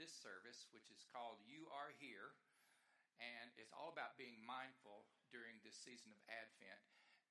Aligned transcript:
this 0.00 0.16
service, 0.16 0.64
which 0.72 0.88
is 0.88 1.04
called 1.12 1.44
You 1.44 1.68
Are 1.68 1.92
Here. 2.00 2.32
And 3.20 3.52
it's 3.60 3.76
all 3.76 3.92
about 3.92 4.16
being 4.16 4.40
mindful 4.40 5.04
during 5.28 5.60
this 5.60 5.76
season 5.76 6.08
of 6.08 6.20
Advent 6.32 6.80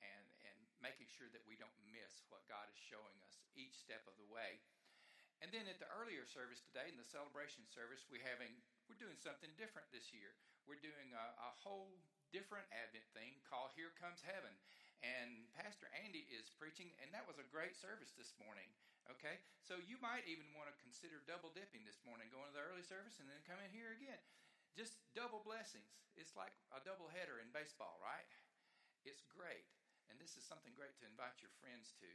and, 0.05 0.29
and 0.45 0.57
making 0.77 1.09
sure 1.09 1.33
that 1.33 1.41
we 1.49 1.57
don't 1.57 1.73
miss 1.89 2.21
what 2.29 2.45
God 2.45 2.69
is 2.69 2.77
showing 2.77 3.17
us 3.25 3.41
each 3.57 3.73
step 3.73 4.05
of 4.05 4.13
the 4.21 4.29
way. 4.29 4.61
And 5.41 5.49
then 5.49 5.65
at 5.65 5.81
the 5.81 5.89
earlier 5.89 6.29
service 6.29 6.61
today, 6.61 6.93
in 6.93 6.99
the 7.01 7.09
celebration 7.09 7.66
service, 7.73 8.05
we're 8.05 8.21
having 8.21 8.54
we're 8.86 9.01
doing 9.01 9.17
something 9.17 9.49
different 9.57 9.89
this 9.89 10.13
year. 10.13 10.38
We're 10.70 10.83
doing 10.83 11.15
a, 11.15 11.25
a 11.41 11.51
whole 11.65 11.97
different 12.29 12.70
Advent 12.70 13.07
thing 13.17 13.41
called 13.49 13.73
Here 13.73 13.95
Comes 13.97 14.21
Heaven. 14.21 14.54
And 15.01 15.47
Pastor 15.55 15.88
Andy 15.95 16.27
is 16.27 16.51
preaching, 16.59 16.91
and 16.99 17.09
that 17.15 17.23
was 17.23 17.39
a 17.39 17.47
great 17.49 17.73
service 17.79 18.11
this 18.20 18.36
morning. 18.36 18.67
Okay? 19.18 19.41
So 19.66 19.78
you 19.82 19.98
might 20.02 20.26
even 20.30 20.46
want 20.54 20.70
to 20.70 20.76
consider 20.82 21.21
double 21.26 21.50
dipping 21.54 21.86
this 21.86 22.02
morning, 22.05 22.30
going 22.30 22.50
to 22.50 22.55
the 22.55 22.66
early 22.66 22.86
service 22.86 23.18
and 23.18 23.30
then 23.30 23.41
come 23.46 23.62
in 23.62 23.73
here 23.73 23.94
again. 23.94 24.22
Just 24.77 25.02
double 25.17 25.41
blessings. 25.41 25.98
It's 26.13 26.38
like 26.38 26.54
a 26.73 26.81
double 26.86 27.09
header 27.09 27.41
in 27.41 27.50
baseball, 27.50 27.98
right? 28.00 28.30
It's 29.03 29.26
great. 29.34 29.66
And 30.09 30.17
this 30.17 30.38
is 30.38 30.45
something 30.45 30.73
great 30.73 30.98
to 31.02 31.09
invite 31.09 31.41
your 31.41 31.53
friends 31.62 31.94
to. 32.02 32.09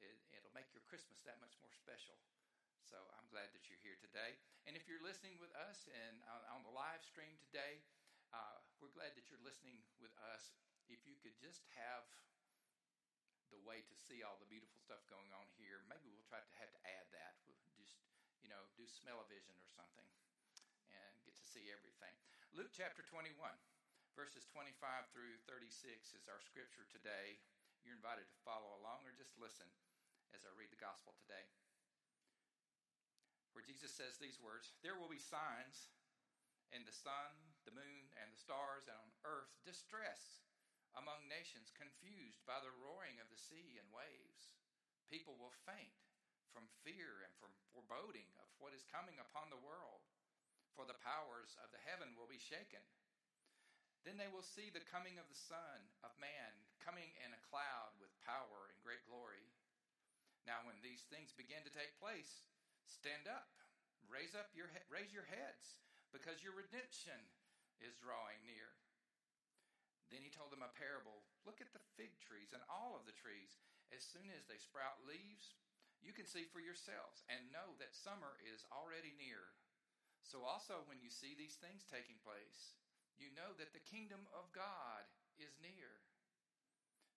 It, 0.00 0.16
it'll 0.32 0.56
make 0.56 0.72
your 0.72 0.84
Christmas 0.88 1.20
that 1.28 1.40
much 1.44 1.56
more 1.60 1.72
special. 1.72 2.16
So 2.84 2.96
I'm 3.16 3.28
glad 3.28 3.52
that 3.52 3.68
you're 3.68 3.80
here 3.84 4.00
today. 4.00 4.34
And 4.64 4.74
if 4.74 4.88
you're 4.88 5.02
listening 5.04 5.36
with 5.38 5.52
us 5.54 5.86
and 5.92 6.20
on, 6.26 6.40
on 6.58 6.60
the 6.64 6.72
live 6.72 7.04
stream 7.04 7.36
today, 7.38 7.84
uh, 8.32 8.58
we're 8.80 8.92
glad 8.96 9.14
that 9.14 9.28
you're 9.28 9.42
listening 9.44 9.78
with 10.00 10.12
us. 10.32 10.56
If 10.90 11.06
you 11.06 11.14
could 11.22 11.36
just 11.38 11.68
have 11.78 12.08
the 13.50 13.62
way 13.66 13.82
to 13.82 13.96
see 13.98 14.22
all 14.22 14.38
the 14.38 14.48
beautiful 14.48 14.78
stuff 14.78 15.02
going 15.10 15.30
on 15.34 15.46
here, 15.58 15.82
maybe 15.90 16.10
we'll 16.10 16.26
try 16.26 16.38
to 16.38 16.52
have 16.62 16.70
to 16.70 16.80
add 16.86 17.06
that. 17.14 17.38
We'll 17.46 17.58
just, 17.74 17.98
you 18.40 18.48
know, 18.50 18.62
do 18.78 18.86
smell-o-vision 18.86 19.54
or 19.58 19.70
something 19.74 20.06
and 20.90 21.12
get 21.26 21.34
to 21.38 21.46
see 21.46 21.70
everything. 21.70 22.14
Luke 22.54 22.70
chapter 22.74 23.02
21, 23.06 23.34
verses 24.14 24.46
25 24.50 24.74
through 25.14 25.38
36 25.46 26.14
is 26.14 26.26
our 26.26 26.42
scripture 26.42 26.86
today. 26.90 27.38
You're 27.82 27.98
invited 27.98 28.26
to 28.30 28.44
follow 28.46 28.78
along 28.78 29.06
or 29.06 29.14
just 29.14 29.38
listen 29.38 29.66
as 30.34 30.46
I 30.46 30.52
read 30.54 30.70
the 30.70 30.80
gospel 30.80 31.14
today. 31.18 31.46
Where 33.50 33.66
Jesus 33.66 33.90
says 33.90 34.18
these 34.18 34.38
words 34.38 34.74
There 34.82 34.94
will 34.94 35.10
be 35.10 35.18
signs 35.18 35.90
in 36.70 36.86
the 36.86 36.94
sun, 36.94 37.34
the 37.66 37.74
moon, 37.74 38.14
and 38.14 38.30
the 38.30 38.38
stars, 38.38 38.86
and 38.86 38.94
on 38.94 39.10
earth 39.26 39.50
distress 39.66 40.46
among 40.98 41.30
nations, 41.30 41.74
confused 41.74 42.42
by 42.46 42.58
the 42.62 42.74
roaring 42.82 43.18
of 43.22 43.30
the 43.30 43.38
sea 43.38 43.78
and 43.78 43.86
waves. 43.94 44.54
People 45.10 45.38
will 45.38 45.54
faint 45.66 45.94
from 46.50 46.66
fear 46.82 47.22
and 47.22 47.34
from 47.38 47.54
foreboding 47.70 48.26
of 48.42 48.50
what 48.58 48.74
is 48.74 48.86
coming 48.90 49.18
upon 49.22 49.50
the 49.50 49.62
world, 49.62 50.02
for 50.74 50.86
the 50.86 50.98
powers 51.02 51.54
of 51.62 51.70
the 51.70 51.82
heaven 51.86 52.14
will 52.18 52.30
be 52.30 52.40
shaken. 52.42 52.82
Then 54.02 54.16
they 54.16 54.30
will 54.32 54.46
see 54.46 54.72
the 54.72 54.86
coming 54.88 55.20
of 55.20 55.28
the 55.28 55.36
Son 55.36 55.78
of 56.00 56.16
Man 56.16 56.56
coming 56.80 57.12
in 57.20 57.36
a 57.36 57.46
cloud 57.52 57.92
with 58.00 58.10
power 58.24 58.72
and 58.72 58.80
great 58.80 59.04
glory. 59.04 59.44
Now, 60.48 60.64
when 60.64 60.80
these 60.80 61.04
things 61.12 61.36
begin 61.36 61.60
to 61.68 61.72
take 61.74 62.00
place, 62.00 62.48
stand 62.88 63.28
up, 63.28 63.52
raise 64.08 64.32
up 64.32 64.48
your 64.56 64.72
raise 64.88 65.12
your 65.12 65.28
heads 65.28 65.78
because 66.10 66.40
your 66.40 66.56
redemption 66.56 67.20
is 67.84 68.00
drawing 68.00 68.40
near. 68.48 68.72
Then 70.10 70.26
he 70.26 70.34
told 70.34 70.50
them 70.50 70.66
a 70.66 70.74
parable. 70.74 71.22
Look 71.46 71.62
at 71.62 71.70
the 71.70 71.82
fig 71.94 72.18
trees 72.18 72.50
and 72.50 72.62
all 72.66 72.98
of 72.98 73.06
the 73.06 73.14
trees. 73.14 73.62
As 73.94 74.02
soon 74.02 74.30
as 74.34 74.46
they 74.50 74.58
sprout 74.58 75.06
leaves, 75.06 75.54
you 76.02 76.10
can 76.10 76.26
see 76.26 76.46
for 76.50 76.58
yourselves 76.58 77.22
and 77.30 77.54
know 77.54 77.78
that 77.78 77.94
summer 77.94 78.38
is 78.42 78.66
already 78.74 79.14
near. 79.14 79.54
So, 80.26 80.44
also, 80.44 80.84
when 80.84 81.00
you 81.00 81.08
see 81.08 81.34
these 81.34 81.56
things 81.58 81.88
taking 81.88 82.20
place, 82.20 82.76
you 83.16 83.32
know 83.32 83.56
that 83.56 83.72
the 83.72 83.82
kingdom 83.82 84.28
of 84.30 84.52
God 84.52 85.06
is 85.40 85.56
near. 85.58 86.02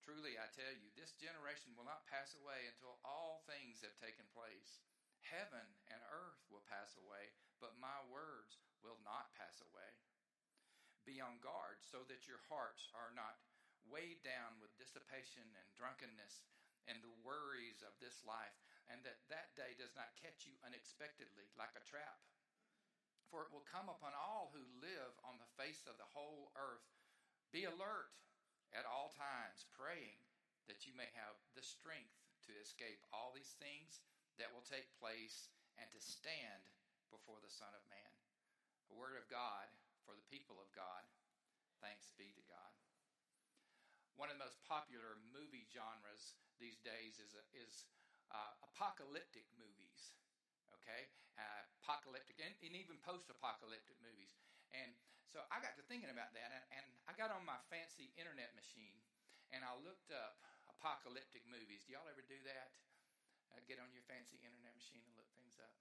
Truly, 0.03 0.35
I 0.35 0.51
tell 0.51 0.71
you, 0.71 0.91
this 0.99 1.15
generation 1.15 1.71
will 1.79 1.87
not 1.87 2.09
pass 2.11 2.35
away 2.35 2.67
until 2.67 2.99
all 3.07 3.47
things 3.47 3.79
have 3.83 3.95
taken 4.03 4.27
place. 4.35 4.83
Heaven 5.23 5.63
and 5.87 6.03
earth 6.11 6.43
will 6.51 6.67
pass 6.67 6.99
away, 6.99 7.31
but 7.63 7.79
my 7.79 8.03
words 8.11 8.59
will 8.83 8.99
not 9.07 9.31
pass 9.39 9.63
away. 9.63 9.95
Be 11.03 11.19
on 11.19 11.43
guard 11.43 11.83
so 11.83 12.07
that 12.07 12.27
your 12.27 12.39
hearts 12.47 12.87
are 12.95 13.11
not 13.11 13.39
weighed 13.91 14.23
down 14.23 14.55
with 14.63 14.75
dissipation 14.79 15.43
and 15.43 15.67
drunkenness 15.75 16.47
and 16.87 16.99
the 16.99 17.19
worries 17.23 17.79
of 17.83 17.95
this 18.03 18.19
life, 18.27 18.55
and 18.91 18.99
that 19.07 19.23
that 19.31 19.55
day 19.55 19.71
does 19.79 19.95
not 19.95 20.19
catch 20.19 20.43
you 20.43 20.55
unexpectedly 20.67 21.47
like 21.55 21.71
a 21.79 21.87
trap. 21.87 22.19
For 23.31 23.47
it 23.47 23.51
will 23.55 23.63
come 23.63 23.87
upon 23.87 24.11
all 24.13 24.51
who 24.51 24.63
live 24.83 25.15
on 25.23 25.39
the 25.39 25.53
face 25.55 25.87
of 25.87 25.95
the 25.95 26.11
whole 26.11 26.51
earth. 26.59 26.91
Be 27.55 27.63
alert 27.63 28.11
at 28.75 28.83
all 28.83 29.15
times, 29.15 29.63
praying 29.71 30.19
that 30.67 30.83
you 30.83 30.93
may 30.95 31.07
have 31.15 31.35
the 31.55 31.63
strength 31.63 32.19
to 32.47 32.51
escape 32.59 32.99
all 33.15 33.31
these 33.31 33.55
things 33.59 34.03
that 34.35 34.51
will 34.51 34.65
take 34.67 34.91
place 34.99 35.47
and 35.79 35.87
to 35.91 36.01
stand 36.03 36.67
before 37.07 37.39
the 37.39 37.51
Son 37.51 37.71
of 37.71 37.83
Man. 37.87 38.11
The 38.91 38.99
word 38.99 39.15
of 39.15 39.31
God 39.31 39.71
for 40.03 40.15
the 40.15 40.27
people 40.31 40.59
of 40.59 40.69
God. 40.75 41.03
Thanks 41.83 42.11
be 42.15 42.31
to 42.35 42.43
God. 42.47 42.71
One 44.15 44.29
of 44.29 44.37
the 44.37 44.45
most 44.45 44.61
popular 44.63 45.17
movie 45.33 45.65
genres 45.73 46.37
these 46.61 46.77
days 46.85 47.17
is, 47.17 47.33
is 47.51 47.89
uh, 48.29 48.53
apocalyptic 48.63 49.49
movies. 49.57 50.15
Okay, 50.79 51.07
uh, 51.39 51.61
apocalyptic 51.79 52.41
and, 52.43 52.51
and 52.59 52.75
even 52.75 52.99
post-apocalyptic 53.05 53.95
movies, 54.03 54.35
and 54.75 54.91
so 55.31 55.39
I 55.47 55.63
got 55.63 55.79
to 55.79 55.85
thinking 55.85 56.11
about 56.11 56.35
that, 56.35 56.49
and, 56.51 56.65
and 56.75 56.85
I 57.07 57.13
got 57.15 57.31
on 57.31 57.45
my 57.47 57.55
fancy 57.71 58.11
internet 58.19 58.51
machine, 58.57 58.99
and 59.55 59.63
I 59.63 59.71
looked 59.79 60.11
up 60.11 60.43
apocalyptic 60.67 61.45
movies. 61.47 61.87
Do 61.87 61.95
y'all 61.95 62.09
ever 62.09 62.25
do 62.25 62.41
that? 62.49 62.73
uh, 63.53 63.61
get 63.69 63.77
on 63.77 63.93
your 63.93 64.05
fancy 64.09 64.41
internet 64.41 64.73
machine 64.73 65.05
and 65.05 65.13
look 65.13 65.29
things 65.37 65.61
up. 65.61 65.73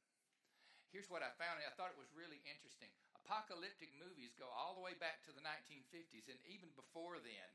Here's 0.92 1.08
what 1.08 1.24
I 1.24 1.32
found. 1.40 1.56
I 1.64 1.72
thought 1.72 1.88
it 1.88 1.96
was 1.96 2.12
really 2.12 2.44
interesting. 2.44 2.92
Apocalyptic 3.16 3.96
movies 3.96 4.36
go 4.36 4.44
all 4.52 4.76
the 4.76 4.84
way 4.84 4.92
back 5.00 5.24
to 5.24 5.32
the 5.32 5.40
1950s 5.40 6.28
and 6.28 6.36
even 6.44 6.68
before 6.76 7.16
then. 7.16 7.50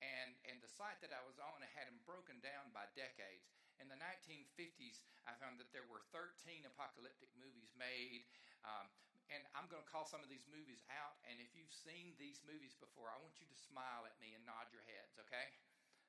And, 0.00 0.32
and 0.48 0.56
the 0.64 0.72
site 0.72 0.96
that 1.04 1.12
I 1.12 1.20
was 1.28 1.36
on 1.36 1.60
had 1.76 1.84
them 1.84 2.00
broken 2.08 2.40
down 2.40 2.72
by 2.72 2.88
decades. 2.96 3.52
In 3.76 3.92
the 3.92 4.00
1950s, 4.00 5.04
I 5.28 5.36
found 5.36 5.60
that 5.60 5.68
there 5.76 5.84
were 5.84 6.00
13 6.16 6.64
apocalyptic 6.64 7.28
movies 7.36 7.76
made. 7.76 8.24
Um, 8.64 8.88
and 9.28 9.44
I'm 9.52 9.68
going 9.68 9.84
to 9.84 9.90
call 9.92 10.08
some 10.08 10.24
of 10.24 10.32
these 10.32 10.48
movies 10.48 10.80
out. 10.88 11.20
And 11.28 11.44
if 11.44 11.52
you've 11.52 11.76
seen 11.76 12.16
these 12.16 12.40
movies 12.48 12.72
before, 12.80 13.12
I 13.12 13.20
want 13.20 13.36
you 13.36 13.44
to 13.52 13.58
smile 13.68 14.08
at 14.08 14.16
me 14.16 14.32
and 14.32 14.40
nod 14.48 14.72
your 14.72 14.82
heads, 14.88 15.20
okay? 15.28 15.52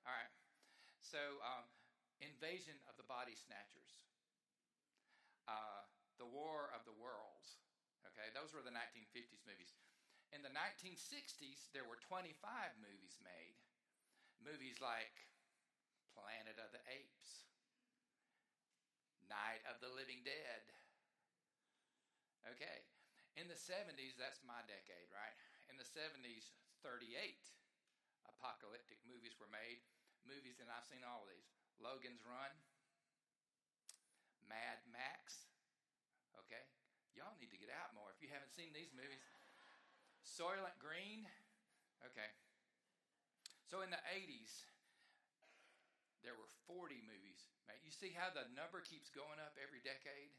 All 0.08 0.16
right. 0.16 0.32
So, 1.04 1.20
um, 1.44 1.68
Invasion 2.24 2.80
of 2.88 2.96
the 2.96 3.04
Body 3.04 3.36
Snatchers, 3.36 4.08
uh, 5.52 5.84
The 6.22 6.30
War 6.30 6.70
of 6.78 6.86
the 6.86 6.94
Worlds. 7.02 7.58
Okay, 8.14 8.30
those 8.38 8.54
were 8.54 8.62
the 8.62 8.70
1950s 8.70 9.42
movies. 9.50 9.74
In 10.30 10.46
the 10.46 10.54
1960s, 10.54 11.74
there 11.74 11.90
were 11.90 11.98
25 11.98 12.38
movies 12.78 13.18
made. 13.26 13.58
Movies 14.38 14.78
like 14.78 15.18
Planet 16.14 16.62
of 16.62 16.70
the 16.70 16.84
Apes, 16.94 17.50
Night 19.26 19.66
of 19.66 19.82
the 19.82 19.90
Living 19.90 20.22
Dead. 20.22 20.62
Okay, 22.54 22.86
in 23.34 23.50
the 23.50 23.58
70s, 23.58 24.14
that's 24.22 24.46
my 24.46 24.62
decade, 24.70 25.10
right? 25.10 25.34
In 25.74 25.82
the 25.82 25.88
70s, 25.90 26.54
38 26.86 27.10
apocalyptic 28.30 29.02
movies 29.10 29.38
were 29.42 29.50
made. 29.50 29.82
Movies, 30.22 30.62
and 30.62 30.70
I've 30.70 30.86
seen 30.86 31.02
all 31.02 31.26
of 31.26 31.34
these 31.34 31.50
Logan's 31.82 32.22
Run, 32.22 32.54
Mad 34.46 34.86
Max. 34.94 35.50
Okay? 36.46 36.68
Y'all 37.16 37.32
need 37.32 37.42
to 37.42 37.50
get 37.62 37.70
out 37.70 37.94
more 37.94 38.10
if 38.10 38.18
you 38.20 38.34
haven't 38.34 38.52
seen 38.52 38.74
these 38.74 38.90
movies. 38.98 39.22
Soylent 40.26 40.76
Green. 40.82 41.30
Okay. 42.02 42.34
So 43.70 43.86
in 43.86 43.94
the 43.94 44.02
80s, 44.10 44.66
there 46.26 46.34
were 46.34 46.50
40 46.66 46.98
movies. 47.06 47.46
You 47.86 47.94
see 47.94 48.12
how 48.12 48.30
the 48.34 48.50
number 48.52 48.84
keeps 48.84 49.08
going 49.14 49.40
up 49.40 49.56
every 49.62 49.80
decade? 49.80 50.34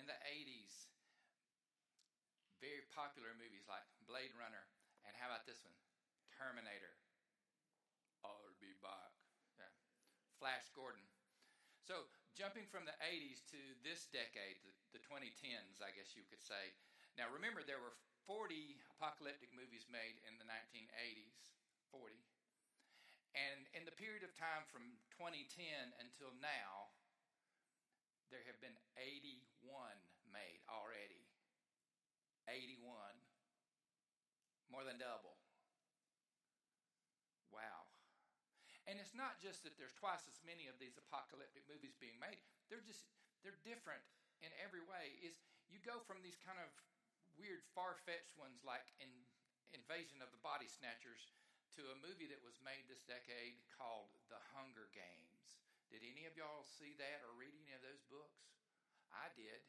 In 0.00 0.08
the 0.08 0.16
80s, 0.24 0.88
very 2.64 2.80
popular 2.96 3.36
movies 3.36 3.68
like 3.68 3.84
Blade 4.08 4.32
Runner, 4.32 4.64
and 5.04 5.12
how 5.20 5.28
about 5.28 5.44
this 5.44 5.60
one? 5.60 5.76
Terminator. 6.32 6.96
I'll 8.24 8.56
be 8.56 8.72
back. 8.80 9.12
Yeah. 9.60 9.68
Flash 10.40 10.72
Gordon. 10.72 11.04
So, 11.84 12.08
jumping 12.32 12.64
from 12.68 12.88
the 12.88 12.96
80s 13.04 13.44
to 13.52 13.60
this 13.84 14.08
decade, 14.08 14.60
the, 14.64 14.72
the 14.96 15.02
2010s, 15.04 15.84
I 15.84 15.92
guess 15.92 16.16
you 16.16 16.24
could 16.28 16.40
say. 16.40 16.72
Now, 17.16 17.28
remember, 17.28 17.60
there 17.60 17.80
were 17.80 17.92
40 18.24 18.80
apocalyptic 18.96 19.52
movies 19.52 19.84
made 19.90 20.16
in 20.24 20.40
the 20.40 20.48
1980s, 20.48 21.36
40. 21.92 22.16
And 23.36 23.64
in 23.72 23.84
the 23.88 23.96
period 23.96 24.24
of 24.24 24.32
time 24.36 24.64
from 24.68 25.00
2010 25.16 25.64
until 26.00 26.32
now, 26.40 26.92
there 28.28 28.44
have 28.48 28.60
been 28.64 28.76
81 28.96 29.44
made 30.32 30.60
already. 30.68 31.28
81. 32.48 32.80
More 34.72 34.84
than 34.88 34.96
double. 34.96 35.41
And 38.92 39.00
it's 39.00 39.16
not 39.16 39.40
just 39.40 39.64
that 39.64 39.80
there's 39.80 39.96
twice 39.96 40.28
as 40.28 40.44
many 40.44 40.68
of 40.68 40.76
these 40.76 41.00
apocalyptic 41.00 41.64
movies 41.64 41.96
being 41.96 42.20
made. 42.20 42.36
They're 42.68 42.84
just 42.84 43.08
they're 43.40 43.56
different 43.64 44.04
in 44.44 44.52
every 44.60 44.84
way. 44.84 45.16
Is 45.24 45.40
you 45.72 45.80
go 45.80 46.04
from 46.04 46.20
these 46.20 46.36
kind 46.44 46.60
of 46.60 46.68
weird 47.40 47.64
far-fetched 47.72 48.36
ones 48.36 48.60
like 48.60 48.84
in 49.00 49.08
Invasion 49.72 50.20
of 50.20 50.28
the 50.28 50.44
Body 50.44 50.68
Snatchers 50.68 51.32
to 51.72 51.88
a 51.88 52.02
movie 52.04 52.28
that 52.28 52.44
was 52.44 52.60
made 52.60 52.84
this 52.84 53.00
decade 53.08 53.56
called 53.72 54.12
The 54.28 54.36
Hunger 54.52 54.92
Games. 54.92 55.64
Did 55.88 56.04
any 56.04 56.28
of 56.28 56.36
y'all 56.36 56.60
see 56.60 56.92
that 57.00 57.24
or 57.24 57.32
read 57.32 57.56
any 57.56 57.72
of 57.72 57.80
those 57.80 58.04
books? 58.12 58.52
I 59.08 59.32
did. 59.32 59.64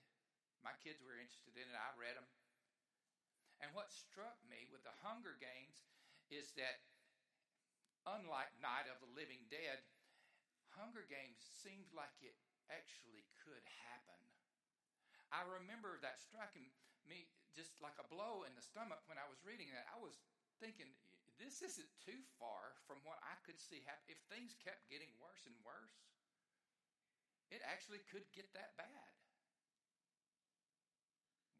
My 0.60 0.76
kids 0.84 1.00
were 1.00 1.16
interested 1.16 1.56
in 1.56 1.72
it. 1.72 1.80
I 1.80 1.96
read 1.96 2.20
them. 2.20 2.28
And 3.64 3.72
what 3.72 3.96
struck 3.96 4.36
me 4.44 4.68
with 4.68 4.84
The 4.84 5.00
Hunger 5.00 5.40
Games 5.40 5.88
is 6.28 6.52
that 6.60 6.84
unlike 8.08 8.52
Night 8.60 8.88
of 8.92 9.00
the 9.00 9.12
Living 9.16 9.44
Dead, 9.48 9.80
Hunger 10.76 11.06
Games 11.06 11.40
seemed 11.40 11.90
like 11.94 12.14
it 12.20 12.36
actually 12.72 13.28
could 13.44 13.64
happen. 13.86 14.20
I 15.30 15.46
remember 15.46 15.98
that 16.02 16.22
striking 16.22 16.70
me 17.06 17.30
just 17.54 17.78
like 17.82 17.98
a 18.02 18.10
blow 18.10 18.46
in 18.46 18.54
the 18.58 18.66
stomach 18.66 19.02
when 19.06 19.22
I 19.22 19.30
was 19.30 19.42
reading 19.46 19.70
that. 19.74 19.86
I 19.90 20.00
was 20.02 20.18
thinking, 20.58 20.90
this 21.38 21.62
isn't 21.62 21.90
too 22.02 22.22
far 22.38 22.78
from 22.86 23.02
what 23.06 23.22
I 23.22 23.38
could 23.46 23.58
see 23.58 23.86
happen. 23.86 24.14
If 24.14 24.22
things 24.30 24.58
kept 24.62 24.90
getting 24.90 25.12
worse 25.22 25.46
and 25.46 25.58
worse, 25.62 25.94
it 27.54 27.62
actually 27.66 28.02
could 28.10 28.26
get 28.34 28.50
that 28.58 28.74
bad. 28.78 29.14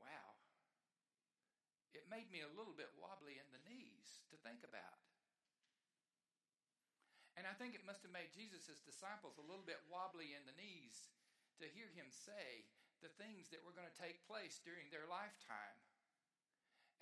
Wow. 0.02 0.34
It 1.94 2.10
made 2.10 2.34
me 2.34 2.42
a 2.42 2.56
little 2.58 2.74
bit 2.74 2.90
wobbly 2.98 3.38
in 3.38 3.50
the 3.54 3.62
knees 3.70 4.26
to 4.34 4.38
think 4.42 4.66
about. 4.66 5.03
And 7.44 7.52
I 7.52 7.60
think 7.60 7.76
it 7.76 7.84
must 7.84 8.00
have 8.08 8.16
made 8.16 8.32
Jesus' 8.32 8.80
disciples 8.88 9.36
a 9.36 9.44
little 9.44 9.68
bit 9.68 9.84
wobbly 9.92 10.32
in 10.32 10.48
the 10.48 10.56
knees 10.56 11.12
to 11.60 11.68
hear 11.68 11.92
him 11.92 12.08
say 12.08 12.64
the 13.04 13.12
things 13.20 13.52
that 13.52 13.60
were 13.68 13.76
going 13.76 13.92
to 13.92 14.00
take 14.00 14.24
place 14.24 14.64
during 14.64 14.88
their 14.88 15.04
lifetime. 15.12 15.76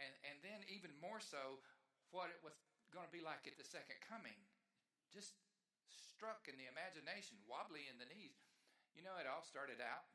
And, 0.02 0.10
and 0.26 0.42
then, 0.42 0.66
even 0.66 0.98
more 0.98 1.22
so, 1.22 1.62
what 2.10 2.34
it 2.34 2.42
was 2.42 2.58
going 2.90 3.06
to 3.06 3.14
be 3.14 3.22
like 3.22 3.46
at 3.46 3.54
the 3.54 3.70
second 3.70 4.02
coming. 4.02 4.34
Just 5.14 5.38
struck 5.94 6.50
in 6.50 6.58
the 6.58 6.66
imagination, 6.66 7.38
wobbly 7.46 7.86
in 7.86 8.02
the 8.02 8.10
knees. 8.10 8.42
You 8.98 9.06
know, 9.06 9.22
it 9.22 9.30
all 9.30 9.46
started 9.46 9.78
out 9.78 10.10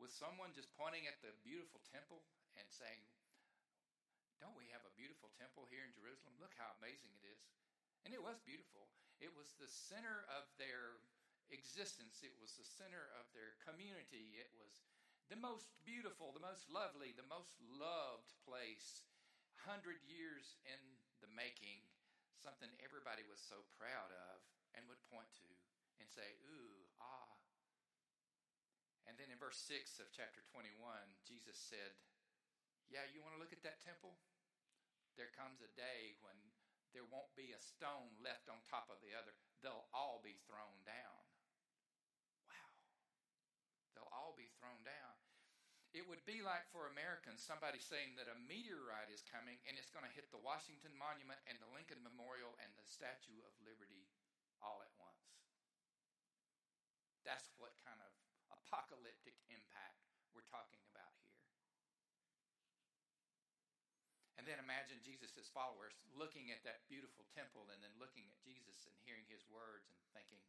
with 0.00 0.08
someone 0.08 0.56
just 0.56 0.72
pointing 0.72 1.04
at 1.04 1.20
the 1.20 1.36
beautiful 1.44 1.84
temple 1.92 2.24
and 2.56 2.64
saying, 2.72 3.04
Don't 4.40 4.56
we 4.56 4.72
have 4.72 4.88
a 4.88 4.96
beautiful 4.96 5.28
temple 5.36 5.68
here 5.68 5.84
in 5.84 5.92
Jerusalem? 5.92 6.32
Look 6.40 6.56
how 6.56 6.72
amazing 6.80 7.12
it 7.20 7.28
is. 7.28 7.44
And 8.08 8.16
it 8.16 8.24
was 8.24 8.40
beautiful. 8.40 8.88
Was 9.44 9.60
the 9.60 9.68
center 9.68 10.24
of 10.32 10.48
their 10.56 11.04
existence, 11.52 12.24
it 12.24 12.32
was 12.40 12.56
the 12.56 12.64
center 12.64 13.12
of 13.20 13.28
their 13.36 13.60
community. 13.60 14.40
It 14.40 14.48
was 14.56 14.88
the 15.28 15.36
most 15.36 15.68
beautiful, 15.84 16.32
the 16.32 16.40
most 16.40 16.64
lovely, 16.72 17.12
the 17.12 17.28
most 17.28 17.52
loved 17.60 18.32
place. 18.48 19.04
Hundred 19.68 20.00
years 20.08 20.56
in 20.64 20.80
the 21.20 21.28
making, 21.28 21.84
something 22.40 22.72
everybody 22.80 23.20
was 23.28 23.36
so 23.36 23.68
proud 23.76 24.08
of 24.32 24.40
and 24.72 24.88
would 24.88 25.00
point 25.12 25.28
to 25.44 25.48
and 26.00 26.08
say, 26.08 26.40
ooh, 26.48 26.88
ah. 27.04 27.36
And 29.04 29.20
then 29.20 29.28
in 29.28 29.36
verse 29.36 29.60
6 29.60 30.00
of 30.00 30.08
chapter 30.08 30.40
21, 30.56 30.72
Jesus 31.20 31.60
said, 31.60 31.92
Yeah, 32.88 33.04
you 33.12 33.20
want 33.20 33.36
to 33.36 33.40
look 33.44 33.52
at 33.52 33.60
that 33.60 33.84
temple? 33.84 34.16
There 35.20 35.28
comes 35.36 35.60
a 35.60 35.68
day 35.76 36.16
when 36.24 36.34
there 36.94 37.06
won't 37.10 37.34
be 37.34 37.50
a 37.50 37.60
stone 37.60 38.14
left 38.22 38.46
on 38.46 38.62
top 38.62 38.86
of 38.88 39.02
the 39.02 39.12
other. 39.12 39.34
They'll 39.60 39.90
all 39.90 40.22
be 40.22 40.38
thrown 40.46 40.78
down. 40.86 41.20
Wow. 42.46 42.70
They'll 43.92 44.14
all 44.14 44.38
be 44.38 44.48
thrown 44.56 44.80
down. 44.86 45.18
It 45.94 46.06
would 46.10 46.26
be 46.26 46.42
like 46.42 46.66
for 46.74 46.90
Americans 46.90 47.42
somebody 47.42 47.78
saying 47.78 48.18
that 48.18 48.26
a 48.26 48.34
meteorite 48.50 49.14
is 49.14 49.22
coming 49.22 49.62
and 49.66 49.78
it's 49.78 49.94
going 49.94 50.02
to 50.02 50.10
hit 50.10 50.26
the 50.34 50.42
Washington 50.42 50.90
Monument 50.98 51.38
and 51.46 51.58
the 51.62 51.70
Lincoln 51.70 52.02
Memorial 52.02 52.58
and 52.58 52.70
the 52.74 52.82
Statue 52.82 53.38
of 53.46 53.54
Liberty 53.62 54.10
all 54.58 54.82
at 54.82 54.90
once. 54.98 55.38
That's 57.22 57.46
what 57.62 57.78
kind 57.86 58.02
of 58.02 58.10
apocalyptic 58.50 59.38
impact 59.46 60.02
we're 60.34 60.46
talking 60.50 60.82
about 60.90 61.14
here. 61.22 61.43
And 64.44 64.52
then 64.52 64.60
imagine 64.60 65.00
Jesus' 65.00 65.48
followers 65.56 65.96
looking 66.12 66.52
at 66.52 66.60
that 66.68 66.84
beautiful 66.84 67.24
temple 67.32 67.64
and 67.72 67.80
then 67.80 67.96
looking 67.96 68.28
at 68.28 68.44
Jesus 68.44 68.84
and 68.84 68.92
hearing 69.00 69.24
his 69.24 69.40
words 69.48 69.88
and 69.88 70.04
thinking, 70.12 70.44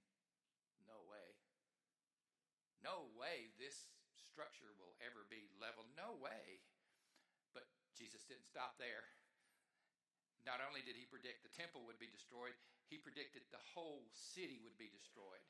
no 0.83 0.99
way. 1.07 1.39
No 2.83 3.07
way 3.15 3.55
this 3.55 3.87
structure 4.19 4.75
will 4.75 4.99
ever 4.99 5.23
be 5.31 5.47
leveled. 5.63 5.87
No 5.95 6.11
way. 6.19 6.59
But 7.55 7.71
Jesus 7.95 8.27
didn't 8.27 8.51
stop 8.51 8.75
there. 8.75 9.07
Not 10.43 10.59
only 10.59 10.83
did 10.83 10.99
he 10.99 11.07
predict 11.07 11.47
the 11.47 11.55
temple 11.55 11.87
would 11.87 11.95
be 11.95 12.11
destroyed, 12.11 12.59
he 12.91 12.99
predicted 12.99 13.47
the 13.47 13.63
whole 13.79 14.11
city 14.11 14.59
would 14.59 14.75
be 14.75 14.91
destroyed. 14.91 15.47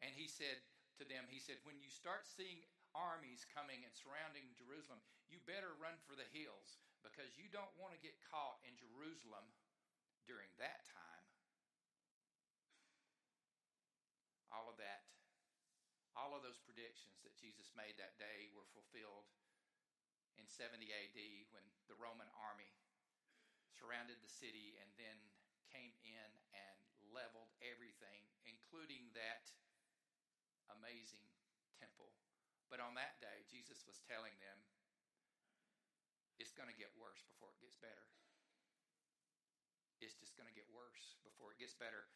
And 0.00 0.16
he 0.16 0.24
said 0.24 0.64
to 0.96 1.04
them, 1.04 1.28
He 1.28 1.36
said, 1.36 1.60
When 1.68 1.84
you 1.84 1.92
start 1.92 2.24
seeing 2.24 2.64
armies 2.96 3.44
coming 3.44 3.84
and 3.84 3.92
surrounding 3.92 4.56
Jerusalem, 4.56 5.04
you 5.28 5.36
better 5.44 5.76
run 5.76 6.00
for 6.08 6.16
the 6.16 6.24
hills 6.32 6.80
because 7.02 7.34
you 7.36 7.50
don't 7.50 7.70
want 7.76 7.92
to 7.92 8.00
get 8.00 8.14
caught 8.30 8.62
in 8.62 8.74
Jerusalem 8.78 9.44
during 10.26 10.48
that 10.62 10.86
time. 10.88 11.26
All 14.54 14.70
of 14.70 14.78
that, 14.78 15.04
all 16.14 16.36
of 16.36 16.44
those 16.44 16.60
predictions 16.62 17.20
that 17.26 17.34
Jesus 17.34 17.72
made 17.74 17.96
that 17.98 18.20
day 18.20 18.52
were 18.54 18.68
fulfilled 18.70 19.26
in 20.36 20.44
70 20.46 20.88
AD 20.88 21.18
when 21.52 21.64
the 21.88 21.98
Roman 21.98 22.28
army 22.36 22.70
surrounded 23.72 24.20
the 24.20 24.30
city 24.30 24.76
and 24.78 24.88
then 25.00 25.16
came 25.72 25.96
in 26.04 26.30
and 26.52 26.78
leveled 27.10 27.48
everything, 27.64 28.28
including 28.44 29.08
that 29.16 29.48
amazing 30.68 31.24
temple. 31.80 32.12
But 32.68 32.80
on 32.80 32.96
that 32.96 33.20
day, 33.20 33.44
Jesus 33.48 33.84
was 33.84 34.00
telling 34.04 34.32
them, 34.40 34.56
it's 36.52 36.60
going 36.60 36.68
to 36.68 36.76
get 36.76 36.92
worse 37.00 37.24
before 37.32 37.48
it 37.56 37.64
gets 37.64 37.80
better. 37.80 38.04
It's 40.04 40.20
just 40.20 40.36
going 40.36 40.52
to 40.52 40.52
get 40.52 40.68
worse 40.68 41.16
before 41.24 41.56
it 41.56 41.56
gets 41.56 41.72
better. 41.72 42.12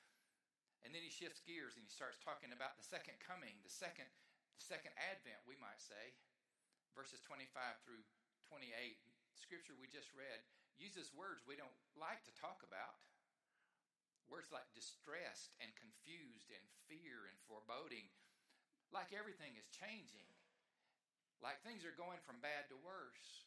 And 0.84 0.92
then 0.92 1.00
he 1.00 1.08
shifts 1.08 1.40
gears 1.40 1.80
and 1.80 1.80
he 1.80 1.88
starts 1.88 2.20
talking 2.20 2.52
about 2.52 2.76
the 2.76 2.84
second 2.84 3.16
coming, 3.16 3.56
the 3.64 3.72
second, 3.72 4.04
the 4.60 4.60
second 4.60 4.92
advent, 5.00 5.40
we 5.48 5.56
might 5.56 5.80
say. 5.80 6.12
Verses 6.92 7.24
25 7.24 7.48
through 7.80 8.04
28, 8.44 8.68
scripture 9.40 9.72
we 9.80 9.88
just 9.88 10.12
read 10.12 10.44
uses 10.76 11.16
words 11.16 11.48
we 11.48 11.56
don't 11.56 11.72
like 11.96 12.20
to 12.28 12.36
talk 12.36 12.60
about. 12.60 13.00
Words 14.28 14.52
like 14.52 14.68
distressed 14.76 15.56
and 15.64 15.72
confused 15.80 16.52
and 16.52 16.64
fear 16.92 17.24
and 17.24 17.40
foreboding, 17.48 18.12
like 18.92 19.16
everything 19.16 19.56
is 19.56 19.72
changing, 19.72 20.28
like 21.40 21.62
things 21.64 21.88
are 21.88 21.96
going 21.96 22.20
from 22.20 22.44
bad 22.44 22.68
to 22.68 22.76
worse. 22.84 23.45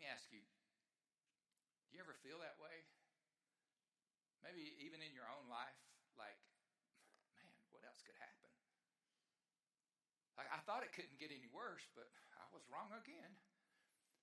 Me 0.00 0.08
ask 0.08 0.32
you 0.32 0.40
do 0.40 1.92
you 1.92 2.00
ever 2.00 2.16
feel 2.24 2.40
that 2.40 2.56
way? 2.56 2.88
Maybe 4.40 4.72
even 4.80 5.04
in 5.04 5.12
your 5.12 5.28
own 5.28 5.44
life, 5.52 5.76
like, 6.16 6.40
man, 7.36 7.52
what 7.68 7.84
else 7.84 8.00
could 8.00 8.16
happen? 8.16 8.48
Like, 10.40 10.48
I 10.48 10.64
thought 10.64 10.88
it 10.88 10.96
couldn't 10.96 11.20
get 11.20 11.28
any 11.28 11.52
worse, 11.52 11.84
but 11.92 12.08
I 12.40 12.48
was 12.48 12.64
wrong 12.72 12.88
again. 12.96 13.36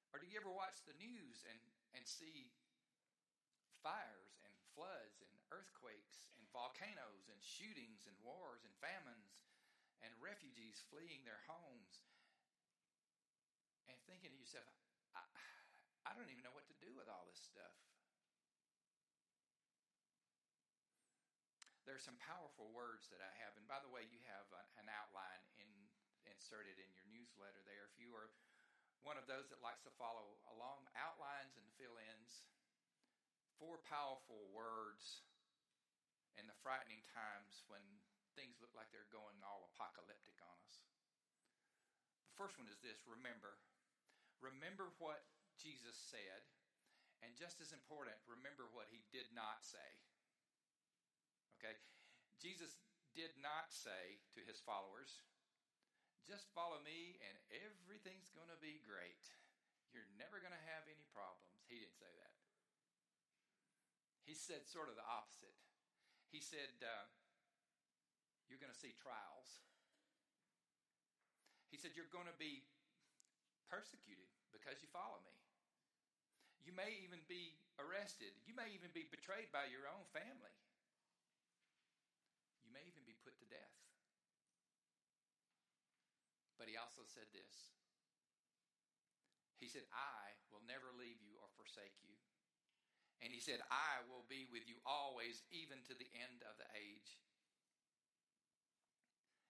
Or 0.09 0.17
do 0.17 0.25
you 0.25 0.41
ever 0.41 0.49
watch 0.49 0.81
the 0.89 0.97
news 0.97 1.45
and, 1.45 1.61
and 1.93 2.01
see 2.09 2.49
fires 3.85 4.41
and 4.41 4.55
floods 4.73 5.21
and 5.21 5.37
earthquakes 5.53 6.25
and 6.41 6.49
volcanoes 6.49 7.29
and 7.29 7.37
shootings 7.37 8.09
and 8.09 8.17
wars 8.25 8.65
and 8.65 8.73
famines 8.81 9.37
and 10.01 10.09
refugees 10.17 10.81
fleeing 10.89 11.21
their 11.21 11.45
homes 11.45 12.01
and 13.85 14.01
thinking 14.09 14.33
to 14.33 14.39
yourself, 14.41 14.73
I 16.07 16.15
don't 16.15 16.31
even 16.31 16.47
know 16.47 16.55
what 16.55 16.63
to 16.71 16.77
do 16.79 16.95
with 16.95 17.11
all 17.11 17.27
this 17.27 17.43
stuff. 17.43 17.75
There 21.83 21.95
are 21.95 22.03
some 22.03 22.19
powerful 22.23 22.71
words 22.71 23.11
that 23.11 23.19
I 23.19 23.31
have, 23.43 23.55
and 23.59 23.67
by 23.67 23.83
the 23.83 23.91
way, 23.91 24.07
you 24.07 24.19
have 24.27 24.47
an 24.79 24.87
outline 24.87 25.43
in, 25.59 25.67
inserted 26.27 26.79
in 26.79 26.91
your 26.95 27.07
newsletter 27.11 27.59
there. 27.67 27.87
If 27.91 27.95
you 27.99 28.11
are 28.15 28.31
one 29.03 29.19
of 29.19 29.27
those 29.27 29.47
that 29.51 29.63
likes 29.63 29.83
to 29.87 29.91
follow 29.99 30.39
along 30.51 30.87
outlines 30.95 31.55
and 31.59 31.67
fill 31.79 31.95
ins, 31.95 32.47
four 33.59 33.79
powerful 33.87 34.51
words 34.51 35.23
in 36.35 36.47
the 36.47 36.59
frightening 36.59 37.03
times 37.11 37.63
when 37.71 37.83
things 38.35 38.59
look 38.59 38.75
like 38.75 38.91
they're 38.91 39.07
going 39.11 39.39
all 39.43 39.71
apocalyptic 39.75 40.35
on 40.43 40.55
us. 40.67 40.83
The 42.31 42.35
first 42.35 42.59
one 42.59 42.67
is 42.67 42.83
this 42.83 42.99
remember. 43.07 43.59
Remember 44.43 44.91
what 44.99 45.23
Jesus 45.57 45.97
said. 45.97 46.45
And 47.25 47.33
just 47.33 47.57
as 47.57 47.73
important, 47.73 48.13
remember 48.29 48.69
what 48.69 48.93
he 48.93 49.01
did 49.09 49.25
not 49.33 49.65
say. 49.65 49.89
Okay? 51.57 51.73
Jesus 52.37 52.77
did 53.17 53.33
not 53.41 53.73
say 53.73 54.21
to 54.37 54.45
his 54.45 54.61
followers, 54.61 55.25
just 56.29 56.51
follow 56.53 56.77
me 56.85 57.17
and 57.25 57.33
everything's 57.49 58.29
going 58.37 58.51
to 58.53 58.59
be 58.61 58.83
great. 58.85 59.25
You're 59.95 60.05
never 60.19 60.37
going 60.37 60.53
to 60.53 60.67
have 60.69 60.85
any 60.85 61.07
problems. 61.09 61.65
He 61.65 61.81
didn't 61.81 61.97
say 61.97 62.11
that. 62.21 62.35
He 64.27 64.35
said 64.35 64.67
sort 64.67 64.91
of 64.91 64.99
the 64.99 65.07
opposite. 65.07 65.55
He 66.29 66.43
said, 66.43 66.69
uh, 66.83 67.07
You're 68.51 68.59
going 68.59 68.75
to 68.75 68.77
see 68.77 68.91
trials. 68.99 69.63
He 71.71 71.79
said, 71.79 71.95
You're 71.95 72.11
going 72.11 72.27
to 72.27 72.35
be 72.35 72.67
persecuted 73.71 74.27
because 74.51 74.83
you 74.83 74.91
follow 74.91 75.23
me. 75.23 75.46
You 76.67 76.75
may 76.75 76.99
even 77.07 77.23
be 77.31 77.55
arrested. 77.79 78.35
You 78.43 78.51
may 78.51 78.67
even 78.75 78.91
be 78.91 79.07
betrayed 79.07 79.47
by 79.55 79.71
your 79.71 79.87
own 79.87 80.03
family. 80.11 80.51
You 82.67 82.75
may 82.75 82.83
even 82.83 83.07
be 83.07 83.15
put 83.23 83.39
to 83.39 83.47
death. 83.47 83.71
But 86.59 86.67
he 86.67 86.75
also 86.75 87.07
said 87.07 87.31
this 87.31 87.71
He 89.63 89.71
said, 89.71 89.87
I 89.95 90.35
will 90.51 90.61
never 90.67 90.91
leave 90.99 91.23
you 91.23 91.39
or 91.39 91.47
forsake 91.55 91.95
you. 92.03 92.19
And 93.23 93.31
he 93.31 93.39
said, 93.39 93.63
I 93.71 94.03
will 94.11 94.27
be 94.29 94.45
with 94.51 94.67
you 94.69 94.77
always, 94.83 95.41
even 95.49 95.81
to 95.87 95.95
the 95.95 96.11
end 96.19 96.43
of 96.45 96.59
the 96.59 96.67
age. 96.75 97.15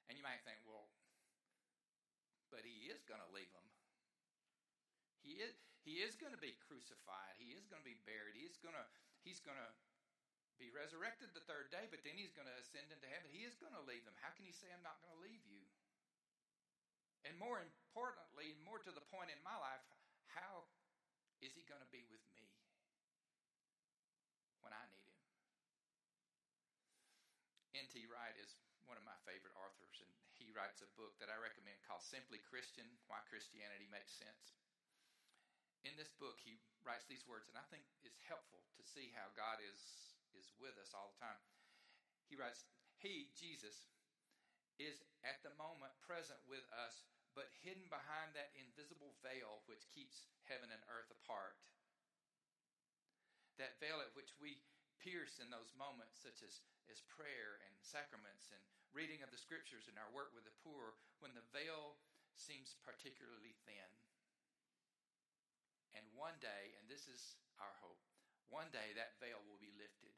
And 0.07 0.15
you 0.15 0.23
might 0.23 0.39
think, 0.47 0.61
well, 0.63 0.87
but 2.47 2.63
he 2.63 2.87
is 2.87 3.03
going 3.03 3.19
to 3.19 3.35
leave 3.35 3.51
them. 3.51 3.67
He 5.19 5.43
is, 5.43 5.66
he 5.87 6.03
is 6.03 6.19
going 6.19 6.35
to 6.35 6.43
be 6.43 6.59
crucified. 6.67 7.39
He 7.39 7.55
is 7.55 7.63
going 7.71 7.79
to 7.79 7.87
be 7.87 7.95
buried. 8.03 8.35
He 8.35 8.43
is 8.43 8.59
going 8.59 8.75
to, 8.75 8.83
he's 9.23 9.39
going 9.39 9.55
to 9.55 9.71
be 10.59 10.67
resurrected 10.67 11.31
the 11.31 11.47
third 11.47 11.71
day, 11.71 11.87
but 11.87 12.03
then 12.03 12.19
he's 12.19 12.35
going 12.35 12.49
to 12.51 12.57
ascend 12.59 12.91
into 12.91 13.07
heaven. 13.07 13.31
He 13.31 13.47
is 13.47 13.55
going 13.55 13.71
to 13.71 13.87
leave 13.87 14.03
them. 14.03 14.19
How 14.19 14.35
can 14.35 14.43
he 14.43 14.51
say, 14.51 14.67
I'm 14.75 14.83
not 14.83 14.99
going 14.99 15.15
to 15.15 15.23
leave 15.23 15.47
you? 15.47 15.63
And 17.23 17.39
more 17.39 17.63
importantly, 17.63 18.59
more 18.67 18.83
to 18.83 18.91
the 18.91 19.07
point 19.07 19.31
in 19.31 19.39
my 19.47 19.55
life, 19.55 19.83
how 20.27 20.67
is 21.39 21.55
he 21.55 21.63
going 21.63 21.79
to 21.79 21.91
be 21.95 22.03
with 22.11 22.21
me? 22.35 22.47
when 24.67 24.75
I 24.75 24.83
need 24.91 25.07
him. 25.07 25.15
N.T. 27.87 28.03
Wright 28.11 28.35
is 28.35 28.59
one 28.83 28.99
of 28.99 29.07
my 29.07 29.15
favorite 29.23 29.55
authors, 29.55 30.03
and 30.03 30.11
he 30.35 30.51
writes 30.51 30.83
a 30.83 30.91
book 30.99 31.15
that 31.23 31.31
I 31.31 31.39
recommend 31.39 31.79
called 31.87 32.03
Simply 32.03 32.43
Christian 32.43 32.83
Why 33.07 33.23
Christianity 33.31 33.87
Makes 33.87 34.19
Sense. 34.19 34.59
In 35.87 35.95
this 35.95 36.11
book, 36.19 36.43
he 36.43 36.59
writes 36.83 37.07
these 37.07 37.23
words, 37.23 37.47
and 37.47 37.55
I 37.55 37.63
think 37.71 37.87
it's 38.03 38.19
helpful 38.27 38.67
to 38.75 38.83
see 38.83 39.15
how 39.15 39.31
God 39.39 39.63
is, 39.63 39.79
is 40.35 40.51
with 40.59 40.75
us 40.75 40.91
all 40.91 41.15
the 41.15 41.23
time. 41.23 41.39
He 42.27 42.35
writes, 42.35 42.67
He, 42.99 43.31
Jesus, 43.39 43.87
is 44.75 44.99
at 45.23 45.39
the 45.47 45.55
moment 45.55 45.95
present 46.03 46.43
with 46.43 46.67
us, 46.75 47.07
but 47.31 47.47
hidden 47.63 47.87
behind 47.87 48.35
that 48.35 48.51
invisible 48.59 49.15
veil 49.23 49.63
which 49.71 49.87
keeps 49.95 50.27
heaven 50.43 50.67
and 50.75 50.83
earth 50.91 51.07
apart 51.07 51.55
that 53.57 53.81
veil 53.81 54.01
at 54.01 54.13
which 54.13 54.37
we 54.37 54.61
pierce 55.01 55.41
in 55.41 55.49
those 55.49 55.73
moments, 55.77 56.17
such 56.21 56.45
as, 56.45 56.61
as 56.89 57.05
prayer 57.09 57.61
and 57.65 57.73
sacraments 57.81 58.53
and 58.53 58.61
reading 58.93 59.21
of 59.25 59.33
the 59.33 59.41
scriptures 59.41 59.89
and 59.89 59.97
our 59.97 60.09
work 60.13 60.33
with 60.33 60.45
the 60.45 60.59
poor, 60.61 60.97
when 61.21 61.33
the 61.33 61.45
veil 61.53 61.97
seems 62.37 62.77
particularly 62.85 63.57
thin. 63.65 63.89
And 65.97 66.05
one 66.13 66.37
day, 66.37 66.77
and 66.77 66.85
this 66.85 67.09
is 67.09 67.41
our 67.57 67.73
hope, 67.81 67.97
one 68.53 68.69
day 68.69 68.93
that 68.93 69.17
veil 69.17 69.41
will 69.49 69.57
be 69.57 69.73
lifted. 69.73 70.13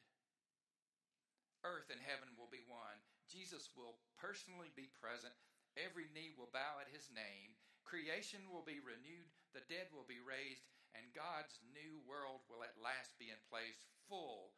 Earth 1.64 1.88
and 1.88 2.04
heaven 2.04 2.36
will 2.36 2.52
be 2.52 2.68
one. 2.68 3.00
Jesus 3.32 3.72
will 3.80 4.04
personally 4.20 4.76
be 4.76 4.92
present. 5.00 5.34
Every 5.80 6.12
knee 6.12 6.36
will 6.36 6.52
bow 6.52 6.84
at 6.84 6.92
his 6.92 7.08
name. 7.16 7.56
Creation 7.88 8.52
will 8.52 8.68
be 8.68 8.84
renewed. 8.84 9.32
The 9.56 9.64
dead 9.72 9.88
will 9.96 10.06
be 10.06 10.20
raised 10.20 10.68
and 10.98 11.14
God's 11.14 11.62
new 11.70 12.02
world 12.06 12.42
will 12.50 12.66
at 12.66 12.78
last 12.82 13.18
be 13.22 13.30
in 13.30 13.42
place, 13.50 13.86
full 14.10 14.58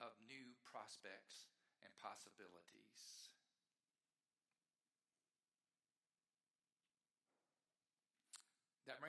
of 0.00 0.12
new 0.28 0.52
prospects 0.64 1.48
and 1.80 1.92
possibilities. 1.96 3.32
That 8.88 9.00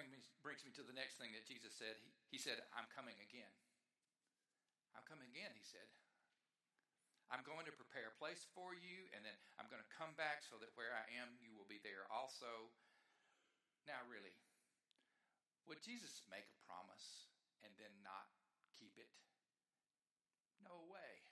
brings 0.42 0.66
me, 0.66 0.74
to 0.76 0.86
the 0.86 0.98
next 0.98 1.22
thing 1.22 1.34
that 1.38 1.46
Jesus 1.46 1.74
said. 1.74 1.98
He, 2.02 2.38
he 2.38 2.40
said, 2.42 2.62
I'm 2.74 2.90
coming 2.92 3.18
again. 3.22 3.50
I'm 4.98 5.06
coming 5.08 5.30
again, 5.30 5.54
he 5.56 5.64
said. 5.64 5.88
I'm 7.32 7.48
going 7.48 7.64
to 7.64 7.72
prepare 7.72 8.12
a 8.12 8.20
place 8.20 8.44
for 8.52 8.76
you, 8.76 9.08
and 9.16 9.24
then 9.24 9.32
I'm 9.56 9.72
going 9.72 9.80
to 9.80 9.96
come 9.96 10.12
back 10.20 10.44
so 10.44 10.60
that 10.60 10.76
where 10.76 10.92
I 10.92 11.08
am, 11.16 11.40
you 11.40 11.56
will 11.56 11.70
be 11.70 11.80
there 11.80 12.04
also. 12.12 12.68
Now, 13.88 14.04
really, 14.12 14.36
would 15.64 15.80
Jesus 15.80 16.28
make 16.28 16.44
a 16.52 16.64
promise 16.68 17.32
and 17.64 17.72
then 17.80 17.94
not 18.04 18.28
keep 18.76 19.00
it? 19.00 19.08
No 20.60 20.84
way. 20.92 21.24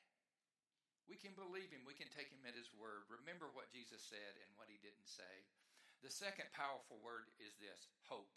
We 1.10 1.20
can 1.20 1.36
believe 1.36 1.74
him. 1.74 1.84
We 1.84 1.98
can 1.98 2.08
take 2.14 2.32
him 2.32 2.48
at 2.48 2.56
his 2.56 2.72
word. 2.72 3.10
Remember 3.10 3.52
what 3.52 3.74
Jesus 3.74 4.00
said 4.00 4.40
and 4.40 4.50
what 4.56 4.72
he 4.72 4.80
didn't 4.80 5.10
say. 5.10 5.44
The 6.00 6.14
second 6.14 6.48
powerful 6.56 7.02
word 7.04 7.28
is 7.44 7.60
this 7.60 7.92
hope. 8.08 8.32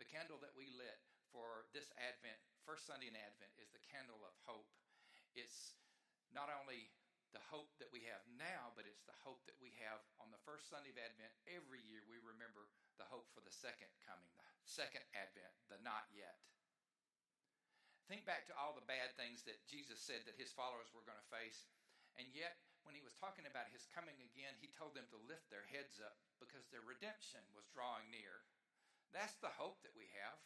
The 0.00 0.08
candle 0.08 0.40
that 0.40 0.56
we 0.56 0.72
lit 0.80 0.96
for 1.28 1.68
this 1.76 1.92
Advent, 2.00 2.40
first 2.64 2.88
Sunday 2.88 3.12
in 3.12 3.20
Advent, 3.20 3.52
is 3.60 3.68
the 3.68 3.84
candle 3.92 4.24
of 4.24 4.32
hope. 4.48 4.72
It's 5.36 5.76
not 6.32 6.48
only 6.48 6.88
the 7.36 7.44
hope 7.52 7.68
that 7.76 7.92
we 7.92 8.08
have 8.08 8.24
now, 8.32 8.72
but 8.72 8.88
it's 8.88 9.04
the 9.04 9.20
hope 9.20 9.44
that 9.44 9.60
we 9.60 9.76
have 9.84 10.00
on 10.16 10.32
the 10.32 10.40
first 10.48 10.72
Sunday 10.72 10.88
of 10.88 10.96
Advent. 10.96 11.36
Every 11.44 11.84
year 11.84 12.00
we 12.08 12.16
remember 12.16 12.72
the 12.96 13.06
hope 13.12 13.28
for 13.36 13.44
the 13.44 13.52
second 13.52 13.92
coming, 14.08 14.32
the 14.64 14.72
second 14.72 15.04
advent, 15.12 15.52
the 15.68 15.76
not 15.84 16.08
yet. 16.16 16.40
Think 18.08 18.24
back 18.24 18.48
to 18.48 18.56
all 18.56 18.72
the 18.72 18.88
bad 18.88 19.14
things 19.20 19.44
that 19.44 19.68
Jesus 19.68 20.00
said 20.00 20.24
that 20.24 20.40
his 20.40 20.50
followers 20.50 20.90
were 20.96 21.04
going 21.06 21.20
to 21.20 21.30
face. 21.30 21.68
And 22.18 22.26
yet, 22.34 22.58
when 22.82 22.96
he 22.96 23.04
was 23.04 23.14
talking 23.20 23.46
about 23.46 23.70
his 23.70 23.86
coming 23.92 24.16
again, 24.18 24.56
he 24.58 24.72
told 24.72 24.96
them 24.96 25.06
to 25.12 25.28
lift 25.30 25.46
their 25.52 25.68
heads 25.68 26.00
up 26.02 26.18
because 26.40 26.66
their 26.72 26.82
redemption 26.82 27.44
was 27.54 27.68
drawing 27.70 28.08
near. 28.08 28.42
That's 29.10 29.36
the 29.42 29.50
hope 29.58 29.82
that 29.82 29.94
we 29.98 30.06
have, 30.22 30.38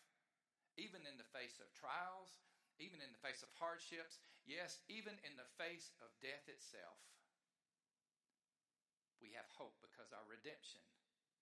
even 0.81 1.05
in 1.05 1.21
the 1.21 1.33
face 1.37 1.61
of 1.61 1.69
trials, 1.77 2.41
even 2.81 3.05
in 3.05 3.13
the 3.13 3.21
face 3.23 3.45
of 3.45 3.53
hardships, 3.61 4.19
yes, 4.49 4.81
even 4.89 5.21
in 5.23 5.37
the 5.37 5.49
face 5.61 5.93
of 6.01 6.11
death 6.25 6.49
itself. 6.49 6.99
We 9.21 9.37
have 9.37 9.49
hope 9.57 9.77
because 9.85 10.13
our 10.13 10.25
redemption, 10.27 10.81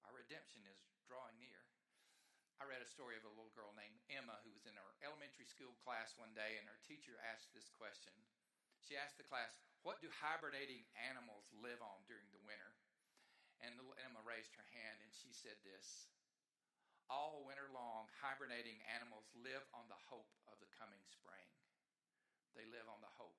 our 0.06 0.14
redemption 0.14 0.66
is 0.66 0.78
drawing 1.06 1.38
near. 1.38 1.62
I 2.62 2.68
read 2.68 2.84
a 2.84 2.94
story 2.94 3.18
of 3.18 3.26
a 3.26 3.34
little 3.34 3.50
girl 3.58 3.74
named 3.74 3.98
Emma 4.06 4.38
who 4.46 4.54
was 4.54 4.70
in 4.70 4.78
her 4.78 4.94
elementary 5.02 5.50
school 5.50 5.74
class 5.82 6.14
one 6.14 6.30
day, 6.30 6.62
and 6.62 6.70
her 6.70 6.78
teacher 6.86 7.18
asked 7.18 7.50
this 7.50 7.66
question. 7.74 8.14
She 8.78 8.94
asked 8.94 9.18
the 9.18 9.26
class, 9.26 9.58
What 9.82 9.98
do 9.98 10.06
hibernating 10.10 10.86
animals 10.94 11.50
live 11.50 11.82
on 11.82 12.06
during 12.06 12.30
the 12.30 12.44
winter? 12.46 12.78
And 13.62 13.78
little 13.78 13.98
Emma 13.98 14.22
raised 14.22 14.54
her 14.58 14.66
hand 14.74 14.98
and 15.02 15.10
she 15.14 15.30
said 15.30 15.58
this 15.62 16.10
All 17.12 17.44
winter 17.44 17.68
long, 17.76 18.08
hibernating 18.24 18.80
animals 18.88 19.28
live 19.36 19.60
on 19.76 19.84
the 19.92 20.00
hope 20.08 20.32
of 20.48 20.56
the 20.64 20.72
coming 20.80 21.04
spring. 21.04 21.44
They 22.56 22.64
live 22.64 22.88
on 22.88 23.04
the 23.04 23.12
hope 23.20 23.36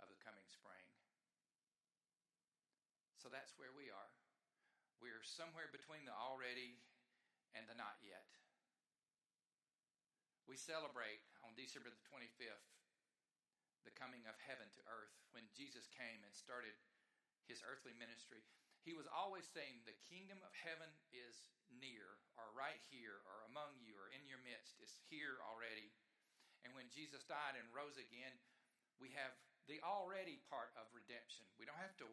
of 0.00 0.08
the 0.08 0.16
coming 0.24 0.48
spring. 0.48 0.88
So 3.20 3.28
that's 3.28 3.52
where 3.60 3.76
we 3.76 3.92
are. 3.92 4.12
We 5.04 5.12
are 5.12 5.20
somewhere 5.20 5.68
between 5.68 6.08
the 6.08 6.16
already 6.16 6.80
and 7.52 7.68
the 7.68 7.76
not 7.76 8.00
yet. 8.00 8.24
We 10.48 10.56
celebrate 10.56 11.20
on 11.44 11.52
December 11.60 11.92
the 11.92 12.00
25th 12.08 12.72
the 13.84 13.92
coming 13.92 14.24
of 14.24 14.36
heaven 14.40 14.68
to 14.76 14.82
earth 14.88 15.12
when 15.36 15.44
Jesus 15.52 15.88
came 15.92 16.24
and 16.24 16.32
started 16.32 16.72
his 17.44 17.60
earthly 17.64 17.92
ministry. 17.96 18.44
He 18.86 18.96
was 18.96 19.10
always 19.10 19.46
saying, 19.48 19.84
The 19.84 19.96
kingdom 20.08 20.40
of 20.42 20.52
heaven 20.54 20.88
is 21.10 21.50
near, 21.68 22.18
or 22.38 22.50
right 22.56 22.80
here, 22.88 23.20
or 23.28 23.46
among 23.50 23.78
you, 23.82 23.94
or 23.98 24.08
in 24.10 24.24
your 24.24 24.40
midst. 24.42 24.78
It's 24.82 24.98
here 25.10 25.38
already. 25.44 25.92
And 26.66 26.74
when 26.74 26.90
Jesus 26.90 27.22
died 27.28 27.54
and 27.54 27.68
rose 27.70 27.98
again, 28.00 28.34
we 28.98 29.14
have 29.14 29.34
the 29.70 29.78
already 29.84 30.42
part 30.48 30.74
of 30.74 30.90
redemption. 30.90 31.46
We 31.60 31.68
don't 31.68 31.78
have 31.78 31.98
to 32.02 32.08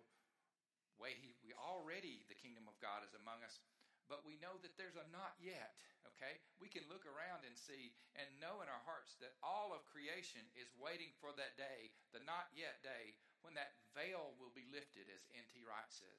wait. 1.01 1.17
We 1.41 1.55
already, 1.57 2.27
the 2.29 2.37
kingdom 2.37 2.69
of 2.69 2.77
God 2.83 3.01
is 3.07 3.15
among 3.17 3.41
us 3.41 3.63
but 4.05 4.21
we 4.21 4.37
know 4.37 4.61
that 4.61 4.77
there's 4.77 4.97
a 4.97 5.05
not 5.09 5.33
yet, 5.41 5.81
okay? 6.05 6.37
We 6.61 6.69
can 6.69 6.85
look 6.85 7.09
around 7.09 7.41
and 7.45 7.57
see 7.57 7.97
and 8.13 8.29
know 8.37 8.61
in 8.61 8.69
our 8.69 8.85
hearts 8.85 9.17
that 9.21 9.37
all 9.41 9.73
of 9.73 9.89
creation 9.89 10.45
is 10.53 10.69
waiting 10.77 11.09
for 11.17 11.33
that 11.37 11.57
day, 11.57 11.93
the 12.13 12.21
not 12.21 12.53
yet 12.53 12.85
day, 12.85 13.17
when 13.41 13.57
that 13.57 13.77
veil 13.97 14.37
will 14.37 14.53
be 14.53 14.69
lifted, 14.69 15.09
as 15.09 15.25
N.T. 15.33 15.61
Wright 15.65 15.89
said. 15.89 16.14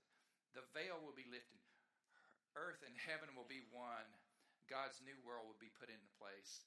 The 0.57 0.65
veil 0.73 0.97
will 1.05 1.13
be 1.13 1.29
lifted. 1.29 1.61
Earth 2.57 2.81
and 2.81 2.97
heaven 2.97 3.37
will 3.37 3.45
be 3.45 3.69
one. 3.69 4.09
God's 4.73 5.05
new 5.05 5.21
world 5.21 5.45
will 5.45 5.61
be 5.61 5.77
put 5.77 5.93
into 5.93 6.17
place. 6.17 6.65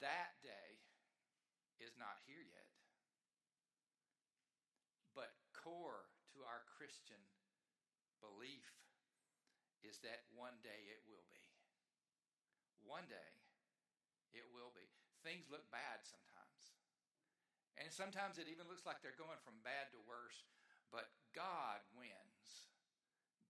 That 0.00 0.40
day 0.40 0.80
is 1.76 2.00
not 2.00 2.16
here 2.24 2.40
yet. 2.40 2.72
But 5.12 5.36
core 5.52 6.08
to 6.32 6.40
our 6.48 6.64
Christian 6.80 7.20
belief 8.24 8.72
is 9.84 10.00
that 10.00 10.24
one 10.32 10.56
day 10.64 10.88
it 10.88 11.04
will 11.04 11.28
be. 11.28 11.44
One 12.88 13.04
day 13.12 13.32
it 14.32 14.48
will 14.48 14.72
be. 14.72 14.88
Things 15.20 15.52
look 15.52 15.68
bad 15.68 16.08
sometimes. 16.08 16.62
And 17.76 17.92
sometimes 17.92 18.40
it 18.40 18.48
even 18.48 18.64
looks 18.64 18.88
like 18.88 19.04
they're 19.04 19.20
going 19.20 19.36
from 19.44 19.60
bad 19.60 19.92
to 19.92 20.00
worse, 20.08 20.48
but 20.88 21.12
God 21.36 21.84
wins. 21.92 22.72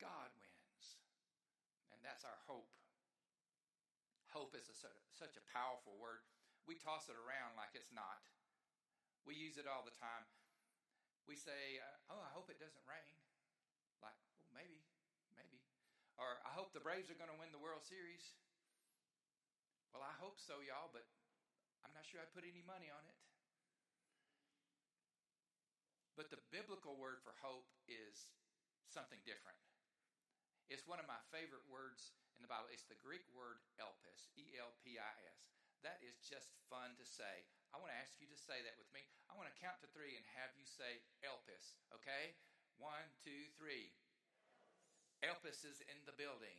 God 0.00 0.30
wins. 0.40 1.00
And 1.92 2.00
that's 2.04 2.22
our 2.22 2.38
hope. 2.44 2.70
Hope 4.30 4.52
is 4.52 4.68
a, 4.68 4.76
such 5.16 5.36
a 5.40 5.48
powerful 5.52 5.96
word. 5.96 6.20
We 6.68 6.76
toss 6.76 7.08
it 7.08 7.16
around 7.16 7.56
like 7.56 7.72
it's 7.72 7.94
not. 7.94 8.20
We 9.24 9.38
use 9.38 9.56
it 9.56 9.70
all 9.70 9.86
the 9.86 9.96
time. 9.96 10.26
We 11.26 11.34
say, 11.34 11.82
uh, 11.82 12.14
Oh, 12.14 12.22
I 12.22 12.30
hope 12.30 12.52
it 12.52 12.62
doesn't 12.62 12.84
rain. 12.86 13.16
Like, 14.04 14.18
well, 14.38 14.54
maybe, 14.54 14.84
maybe. 15.34 15.58
Or 16.20 16.38
I 16.46 16.52
hope 16.54 16.70
the 16.70 16.84
Braves 16.84 17.10
are 17.10 17.18
going 17.18 17.32
to 17.32 17.40
win 17.40 17.50
the 17.50 17.62
World 17.62 17.82
Series. 17.82 18.36
Well, 19.90 20.04
I 20.04 20.12
hope 20.20 20.36
so, 20.36 20.60
y'all, 20.60 20.92
but 20.92 21.08
I'm 21.82 21.94
not 21.96 22.04
sure 22.04 22.20
I'd 22.20 22.34
put 22.36 22.44
any 22.44 22.62
money 22.62 22.92
on 22.92 23.00
it. 23.08 23.18
But 26.16 26.32
the 26.32 26.40
biblical 26.48 26.96
word 26.96 27.20
for 27.20 27.36
hope 27.44 27.68
is 27.84 28.32
something 28.88 29.20
different. 29.28 29.60
It's 30.66 30.86
one 30.86 30.98
of 30.98 31.06
my 31.06 31.18
favorite 31.30 31.64
words 31.70 32.14
in 32.34 32.42
the 32.42 32.50
Bible. 32.50 32.66
It's 32.74 32.86
the 32.90 32.98
Greek 32.98 33.22
word 33.30 33.62
elpis, 33.78 34.30
E 34.34 34.58
L 34.58 34.74
P 34.82 34.98
I 34.98 35.14
S. 35.30 35.46
That 35.86 36.02
is 36.02 36.18
just 36.18 36.56
fun 36.66 36.98
to 36.98 37.06
say. 37.06 37.46
I 37.70 37.78
want 37.78 37.92
to 37.94 38.00
ask 38.00 38.16
you 38.18 38.26
to 38.26 38.38
say 38.38 38.64
that 38.64 38.74
with 38.80 38.90
me. 38.90 39.04
I 39.30 39.36
want 39.36 39.46
to 39.46 39.60
count 39.60 39.78
to 39.84 39.88
three 39.92 40.16
and 40.16 40.24
have 40.34 40.50
you 40.56 40.64
say 40.64 41.04
Elpis, 41.20 41.76
okay? 41.92 42.34
One, 42.80 43.06
two, 43.20 43.52
three. 43.60 43.92
Elpis 45.22 45.62
is 45.62 45.84
in 45.86 46.00
the 46.08 46.16
building. 46.16 46.56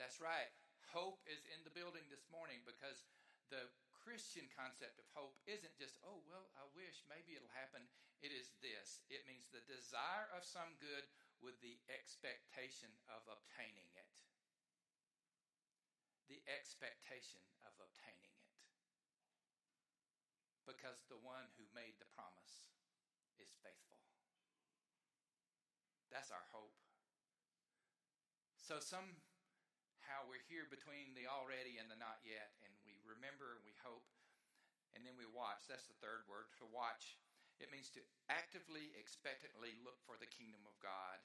That's 0.00 0.18
right. 0.18 0.50
Hope 0.90 1.22
is 1.30 1.46
in 1.52 1.62
the 1.62 1.74
building 1.74 2.06
this 2.10 2.26
morning 2.32 2.64
because 2.66 3.06
the 3.52 3.70
Christian 3.92 4.50
concept 4.52 4.98
of 4.98 5.06
hope 5.16 5.38
isn't 5.46 5.78
just, 5.78 5.96
oh, 6.04 6.20
well, 6.28 6.50
I 6.58 6.66
wish 6.76 7.06
maybe 7.06 7.38
it'll 7.38 7.52
happen. 7.56 7.86
It 8.24 8.32
is 8.32 8.56
this 8.64 9.04
it 9.12 9.28
means 9.28 9.52
the 9.52 9.60
desire 9.68 10.32
of 10.32 10.48
some 10.48 10.80
good 10.80 11.04
with 11.44 11.60
the 11.60 11.76
expectation 11.92 12.88
of 13.12 13.20
obtaining 13.28 13.92
it 13.92 14.14
the 16.28 16.40
expectation 16.48 17.42
of 17.62 17.72
obtaining 17.76 18.32
it. 18.32 18.52
Because 20.64 21.04
the 21.12 21.20
one 21.20 21.52
who 21.60 21.68
made 21.76 22.00
the 22.00 22.08
promise 22.16 22.72
is 23.36 23.52
faithful. 23.60 24.00
That's 26.08 26.32
our 26.32 26.46
hope. 26.54 26.72
So 28.56 28.80
somehow 28.80 30.24
we're 30.24 30.48
here 30.48 30.64
between 30.72 31.12
the 31.12 31.28
already 31.28 31.76
and 31.76 31.92
the 31.92 32.00
not 32.00 32.24
yet, 32.24 32.56
and 32.64 32.72
we 32.88 32.96
remember 33.04 33.60
and 33.60 33.64
we 33.68 33.76
hope, 33.84 34.08
and 34.96 35.04
then 35.04 35.20
we 35.20 35.28
watch. 35.28 35.68
That's 35.68 35.84
the 35.84 36.00
third 36.00 36.24
word 36.24 36.48
to 36.58 36.66
watch. 36.72 37.20
It 37.62 37.70
means 37.70 37.90
to 37.94 38.02
actively, 38.26 38.90
expectantly 38.98 39.78
look 39.86 40.02
for 40.02 40.18
the 40.18 40.30
kingdom 40.30 40.62
of 40.66 40.74
God. 40.82 41.22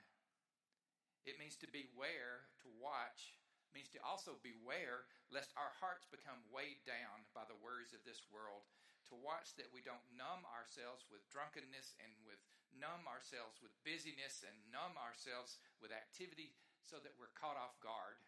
It 1.26 1.42
means 1.42 1.58
to 1.60 1.70
beware, 1.70 2.48
to 2.64 2.70
watch, 2.80 3.36
means 3.74 3.90
to 3.94 4.02
also 4.02 4.42
beware 4.42 5.06
lest 5.30 5.54
our 5.54 5.74
hearts 5.78 6.10
become 6.10 6.42
weighed 6.50 6.82
down 6.86 7.26
by 7.38 7.46
the 7.46 7.60
worries 7.60 7.94
of 7.94 8.02
this 8.06 8.26
world, 8.30 8.66
to 9.10 9.18
watch 9.18 9.58
that 9.58 9.74
we 9.74 9.82
don't 9.82 10.06
numb 10.14 10.46
ourselves 10.54 11.06
with 11.10 11.26
drunkenness 11.30 11.98
and 12.02 12.14
with 12.26 12.42
numb 12.78 13.10
ourselves 13.10 13.58
with 13.62 13.74
busyness 13.82 14.46
and 14.46 14.54
numb 14.70 14.94
ourselves 15.02 15.58
with 15.82 15.90
activity 15.90 16.54
so 16.86 17.02
that 17.02 17.18
we're 17.18 17.34
caught 17.34 17.58
off 17.58 17.82
guard. 17.82 18.22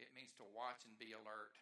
It 0.00 0.16
means 0.16 0.32
to 0.40 0.54
watch 0.56 0.88
and 0.88 0.96
be 0.96 1.12
alert 1.12 1.54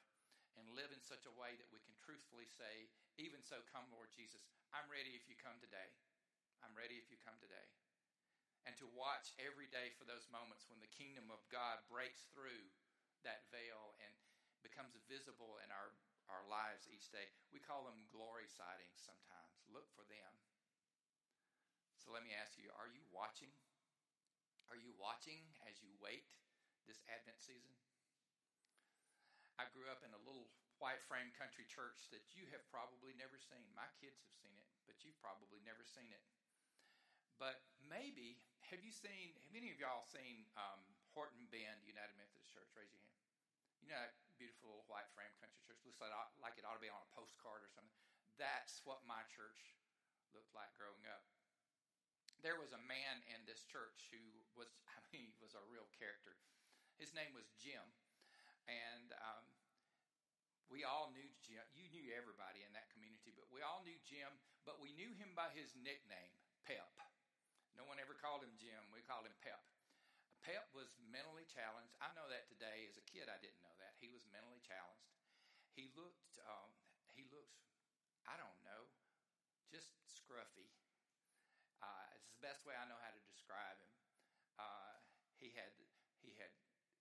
and 0.56 0.78
live 0.78 0.94
in 0.94 1.02
such 1.02 1.26
a 1.26 1.36
way 1.36 1.58
that 1.58 1.70
we 1.74 1.82
can 1.82 1.96
truthfully 2.00 2.48
say, 2.48 2.88
Even 3.18 3.42
so, 3.44 3.60
come, 3.68 3.88
Lord 3.92 4.12
Jesus. 4.14 4.61
I'm 4.72 4.88
ready 4.88 5.12
if 5.12 5.28
you 5.28 5.36
come 5.36 5.60
today. 5.60 5.92
I'm 6.64 6.72
ready 6.72 6.96
if 6.96 7.12
you 7.12 7.20
come 7.20 7.36
today 7.36 7.68
and 8.64 8.72
to 8.78 8.86
watch 8.94 9.34
every 9.42 9.66
day 9.68 9.92
for 9.98 10.06
those 10.06 10.30
moments 10.30 10.70
when 10.70 10.78
the 10.78 10.96
kingdom 10.96 11.28
of 11.28 11.42
God 11.50 11.82
breaks 11.90 12.30
through 12.30 12.62
that 13.26 13.44
veil 13.50 13.92
and 14.00 14.12
becomes 14.62 14.94
visible 15.10 15.58
in 15.60 15.68
our, 15.74 15.92
our 16.30 16.46
lives 16.46 16.86
each 16.86 17.10
day. 17.10 17.26
We 17.50 17.60
call 17.60 17.84
them 17.84 18.06
glory 18.14 18.46
sightings 18.46 19.02
sometimes. 19.02 19.60
Look 19.68 19.90
for 19.92 20.06
them. 20.06 20.32
So 21.98 22.14
let 22.14 22.24
me 22.24 22.34
ask 22.34 22.58
you 22.58 22.70
are 22.74 22.90
you 22.90 23.02
watching? 23.12 23.50
Are 24.70 24.78
you 24.78 24.96
watching 24.96 25.42
as 25.68 25.84
you 25.84 25.92
wait 26.00 26.32
this 26.88 27.02
Advent 27.12 27.38
season? 27.42 27.76
I 29.60 29.68
grew 29.70 29.86
up 29.92 30.00
in 30.00 30.16
a 30.16 30.22
little 30.24 30.48
white 30.82 30.98
frame 31.06 31.30
country 31.38 31.62
church 31.70 32.10
that 32.10 32.26
you 32.34 32.50
have 32.50 32.66
probably 32.66 33.14
never 33.14 33.38
seen. 33.38 33.62
My 33.78 33.86
kids 34.02 34.18
have 34.26 34.34
seen 34.42 34.58
it, 34.58 34.66
but 34.82 34.98
you've 35.06 35.16
probably 35.22 35.62
never 35.62 35.86
seen 35.86 36.10
it. 36.10 36.26
But 37.38 37.62
maybe 37.86 38.42
have 38.66 38.82
you 38.82 38.90
seen? 38.90 39.38
Have 39.46 39.54
any 39.54 39.70
of 39.70 39.78
y'all 39.78 40.02
seen 40.02 40.50
um, 40.58 40.82
Horton 41.14 41.46
Bend 41.54 41.86
United 41.86 42.18
Methodist 42.18 42.50
Church? 42.50 42.66
Raise 42.74 42.90
your 42.90 42.98
hand. 42.98 43.14
You 43.78 43.94
know 43.94 44.02
that 44.02 44.18
beautiful 44.34 44.74
little 44.74 44.88
white 44.90 45.06
frame 45.14 45.30
country 45.38 45.62
church 45.62 45.78
looks 45.86 46.02
like 46.02 46.10
like 46.42 46.58
it 46.58 46.66
ought 46.66 46.78
to 46.78 46.82
be 46.82 46.90
on 46.90 46.98
a 46.98 47.10
postcard 47.14 47.62
or 47.62 47.70
something. 47.70 47.94
That's 48.40 48.82
what 48.82 49.06
my 49.06 49.22
church 49.30 49.78
looked 50.34 50.50
like 50.50 50.74
growing 50.74 51.06
up. 51.06 51.22
There 52.42 52.58
was 52.58 52.74
a 52.74 52.82
man 52.90 53.22
in 53.30 53.46
this 53.46 53.62
church 53.70 54.10
who 54.10 54.22
was, 54.58 54.66
I 54.90 54.98
mean, 55.14 55.30
he 55.30 55.38
was 55.38 55.54
a 55.54 55.62
real 55.70 55.86
character. 55.94 56.34
His 56.98 57.14
name 57.14 57.30
was 57.36 57.54
Jim, 57.54 57.86
and 58.66 59.14
um, 59.20 59.46
we 60.72 60.88
all 60.88 61.12
knew 61.12 61.28
Jim. 61.44 61.60
You 61.76 61.84
knew 61.92 62.08
everybody 62.16 62.64
in 62.64 62.72
that 62.72 62.88
community, 62.96 63.36
but 63.36 63.44
we 63.52 63.60
all 63.60 63.84
knew 63.84 64.00
Jim. 64.08 64.32
But 64.64 64.80
we 64.80 64.96
knew 64.96 65.12
him 65.20 65.36
by 65.36 65.52
his 65.52 65.76
nickname, 65.76 66.32
Pep. 66.64 66.88
No 67.76 67.84
one 67.84 68.00
ever 68.00 68.16
called 68.16 68.40
him 68.40 68.56
Jim. 68.56 68.80
We 68.88 69.04
called 69.04 69.28
him 69.28 69.36
Pep. 69.44 69.60
Pep 70.40 70.72
was 70.72 70.96
mentally 71.12 71.44
challenged. 71.44 71.92
I 72.00 72.08
know 72.16 72.24
that 72.32 72.48
today. 72.48 72.88
As 72.88 72.96
a 72.96 73.04
kid, 73.04 73.28
I 73.28 73.36
didn't 73.44 73.60
know 73.60 73.76
that. 73.84 74.00
He 74.00 74.08
was 74.08 74.24
mentally 74.32 74.64
challenged. 74.64 75.12
He 75.76 75.92
looked, 75.92 76.40
um, 76.48 76.72
he 77.12 77.28
looks, 77.28 77.68
I 78.24 78.40
don't 78.40 78.58
know, 78.64 78.88
just 79.68 79.92
scruffy. 80.08 80.72
Uh, 81.80 82.06
it's 82.16 82.32
the 82.32 82.42
best 82.42 82.64
way 82.64 82.76
I 82.76 82.88
know 82.88 82.98
how 83.00 83.12
to 83.12 83.22
describe 83.28 83.76
him. 83.80 83.92
Uh, 84.60 85.00
he 85.40 85.52
had, 85.56 85.72
he 86.20 86.36
had, 86.36 86.52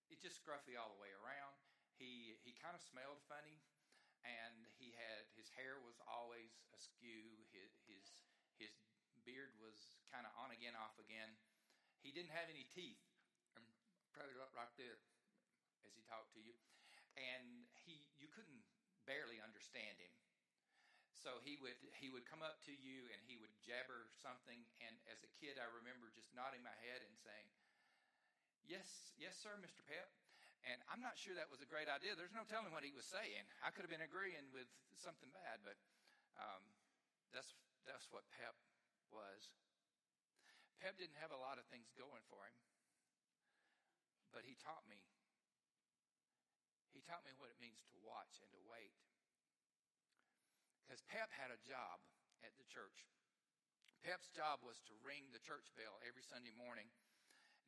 it 0.08 0.18
just 0.18 0.40
scruffy 0.40 0.74
all 0.74 0.90
the 0.92 1.00
way 1.02 1.12
around. 1.20 1.61
He, 2.02 2.34
he 2.42 2.50
kind 2.58 2.74
of 2.74 2.82
smelled 2.82 3.22
funny, 3.30 3.62
and 4.26 4.66
he 4.74 4.90
had 4.98 5.30
his 5.38 5.46
hair 5.54 5.78
was 5.78 6.02
always 6.02 6.50
askew. 6.74 7.46
His, 7.54 7.70
his, 7.86 8.02
his 8.58 8.74
beard 9.22 9.54
was 9.62 9.78
kind 10.10 10.26
of 10.26 10.34
on 10.34 10.50
again, 10.50 10.74
off 10.74 10.98
again. 10.98 11.38
He 12.02 12.10
didn't 12.10 12.34
have 12.34 12.50
any 12.50 12.66
teeth. 12.66 12.98
I'm 13.54 13.62
probably 14.10 14.34
right 14.34 14.74
there 14.74 14.98
as 15.86 15.94
he 15.94 16.02
talked 16.02 16.34
to 16.34 16.42
you, 16.42 16.58
and 17.14 17.70
he 17.86 18.02
you 18.18 18.26
couldn't 18.26 18.66
barely 19.06 19.38
understand 19.38 19.94
him. 20.02 20.10
So 21.14 21.38
he 21.46 21.54
would 21.62 21.78
he 21.94 22.10
would 22.10 22.26
come 22.26 22.42
up 22.42 22.58
to 22.66 22.74
you 22.74 23.06
and 23.14 23.22
he 23.22 23.38
would 23.38 23.54
jabber 23.62 24.10
something, 24.18 24.66
and 24.82 24.98
as 25.06 25.22
a 25.22 25.30
kid, 25.38 25.54
I 25.54 25.70
remember 25.70 26.10
just 26.10 26.34
nodding 26.34 26.66
my 26.66 26.74
head 26.82 27.06
and 27.06 27.14
saying, 27.14 27.46
"Yes, 28.66 29.14
yes, 29.14 29.38
sir, 29.38 29.54
Mister 29.62 29.86
Pep." 29.86 30.10
And 30.62 30.78
I'm 30.86 31.02
not 31.02 31.18
sure 31.18 31.34
that 31.34 31.50
was 31.50 31.58
a 31.58 31.66
great 31.66 31.90
idea. 31.90 32.14
There's 32.14 32.34
no 32.34 32.46
telling 32.46 32.70
what 32.70 32.86
he 32.86 32.94
was 32.94 33.06
saying. 33.06 33.50
I 33.66 33.74
could 33.74 33.82
have 33.82 33.90
been 33.90 34.04
agreeing 34.04 34.46
with 34.54 34.70
something 34.94 35.26
bad, 35.34 35.58
but 35.66 35.74
um, 36.38 36.62
that's 37.34 37.50
that's 37.82 38.06
what 38.14 38.22
Pep 38.38 38.54
was. 39.10 39.50
Pep 40.78 40.94
didn't 40.98 41.18
have 41.18 41.34
a 41.34 41.38
lot 41.38 41.58
of 41.58 41.66
things 41.66 41.90
going 41.98 42.22
for 42.30 42.46
him, 42.46 42.54
but 44.30 44.46
he 44.46 44.54
taught 44.62 44.86
me. 44.86 45.02
He 46.94 47.02
taught 47.02 47.26
me 47.26 47.34
what 47.42 47.50
it 47.50 47.58
means 47.58 47.82
to 47.90 47.98
watch 48.06 48.38
and 48.38 48.50
to 48.54 48.62
wait. 48.70 48.94
Because 50.86 51.02
Pep 51.10 51.30
had 51.34 51.50
a 51.50 51.58
job 51.66 51.98
at 52.46 52.54
the 52.54 52.66
church. 52.70 53.06
Pep's 54.02 54.30
job 54.34 54.62
was 54.66 54.82
to 54.90 54.94
ring 55.06 55.30
the 55.30 55.42
church 55.42 55.70
bell 55.78 55.98
every 56.02 56.26
Sunday 56.26 56.54
morning. 56.54 56.90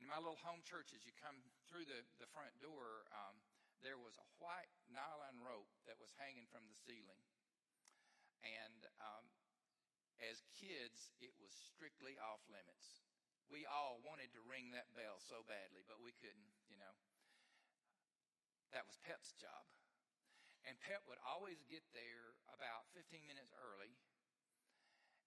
In 0.02 0.11
my 0.11 0.18
little 0.18 0.38
home 0.42 0.66
church, 0.66 0.90
as 0.90 1.07
you 1.07 1.14
come 1.22 1.38
through 1.74 1.90
the, 1.90 2.06
the 2.22 2.30
front 2.30 2.54
door, 2.62 3.02
um, 3.10 3.34
there 3.82 3.98
was 3.98 4.14
a 4.14 4.28
white 4.38 4.70
nylon 4.87 5.42
rope 5.42 5.74
that 5.90 5.98
was 5.98 6.14
hanging 6.22 6.46
from 6.54 6.62
the 6.70 6.78
ceiling. 6.87 7.18
And 8.46 8.87
um, 9.02 9.26
as 10.22 10.46
kids, 10.54 11.10
it 11.18 11.34
was 11.42 11.50
strictly 11.50 12.14
off 12.22 12.46
limits 12.46 13.02
we 13.52 13.68
all 13.68 14.00
wanted 14.04 14.32
to 14.32 14.40
ring 14.48 14.72
that 14.72 14.88
bell 14.96 15.20
so 15.20 15.44
badly, 15.44 15.84
but 15.84 16.00
we 16.00 16.16
couldn't, 16.16 16.52
you 16.66 16.78
know. 16.80 16.94
That 18.72 18.88
was 18.88 18.96
Pep's 19.04 19.37
job. 19.37 19.64
And 20.64 20.80
Pep 20.80 21.04
would 21.06 21.20
always 21.20 21.60
get 21.68 21.84
there 21.92 22.40
about 22.48 22.88
15 22.96 23.20
minutes 23.28 23.52
early, 23.52 23.92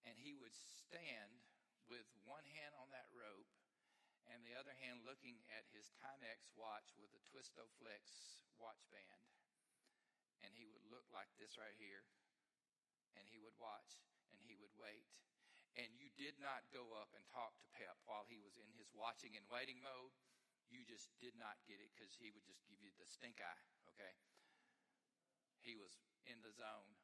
and 0.03 0.17
he 0.17 0.33
would 0.33 0.55
stand 0.57 1.45
with 1.87 2.03
one 2.25 2.43
hand 2.57 2.73
on 2.75 2.89
that 2.91 3.07
rope 3.13 3.46
and 4.31 4.43
the 4.43 4.55
other 4.55 4.75
hand 4.83 5.07
looking 5.07 5.39
at 5.51 5.67
his 5.71 5.91
Timex 5.99 6.51
watch 6.55 6.95
with 6.99 7.11
a 7.15 7.21
Twisto 7.27 7.67
Flex 7.79 8.03
watch 8.59 8.83
band. 8.91 9.23
And 10.43 10.53
he 10.53 10.69
would 10.69 10.85
look 10.91 11.07
like 11.09 11.31
this 11.39 11.57
right 11.57 11.75
here, 11.81 12.05
and 13.17 13.25
he 13.25 13.41
would 13.41 13.57
watch, 13.57 13.97
and 14.29 14.37
he 14.43 14.53
would 14.59 14.73
wait. 14.77 15.09
And 15.77 15.93
you 15.97 16.09
did 16.17 16.37
not 16.41 16.65
go 16.73 16.93
up 16.97 17.13
and 17.13 17.25
talk 17.29 17.57
to 17.61 17.73
Pep 17.73 18.01
while 18.05 18.25
he 18.25 18.41
was 18.41 18.57
in 18.57 18.69
his 18.77 18.89
watching 18.93 19.37
and 19.37 19.45
waiting 19.49 19.81
mode. 19.81 20.13
You 20.67 20.83
just 20.83 21.13
did 21.21 21.37
not 21.37 21.61
get 21.69 21.79
it 21.79 21.93
because 21.93 22.17
he 22.17 22.33
would 22.33 22.43
just 22.43 22.65
give 22.67 22.81
you 22.81 22.91
the 22.97 23.07
stink 23.07 23.39
eye, 23.39 23.65
okay? 23.93 24.13
He 25.61 25.77
was 25.77 25.95
in 26.27 26.43
the 26.43 26.51
zone. 26.51 26.97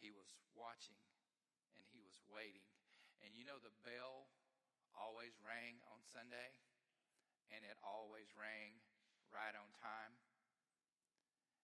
He 0.00 0.10
was 0.10 0.34
watching 0.56 0.98
and 1.76 1.84
he 1.92 2.02
was 2.02 2.18
waiting. 2.26 2.66
And 3.22 3.34
you 3.34 3.46
know, 3.46 3.58
the 3.62 3.74
bell 3.86 4.30
always 4.98 5.38
rang 5.46 5.78
on 5.88 6.02
Sunday 6.02 6.54
and 7.54 7.64
it 7.64 7.78
always 7.80 8.28
rang 8.36 8.76
right 9.32 9.54
on 9.56 9.68
time. 9.78 10.14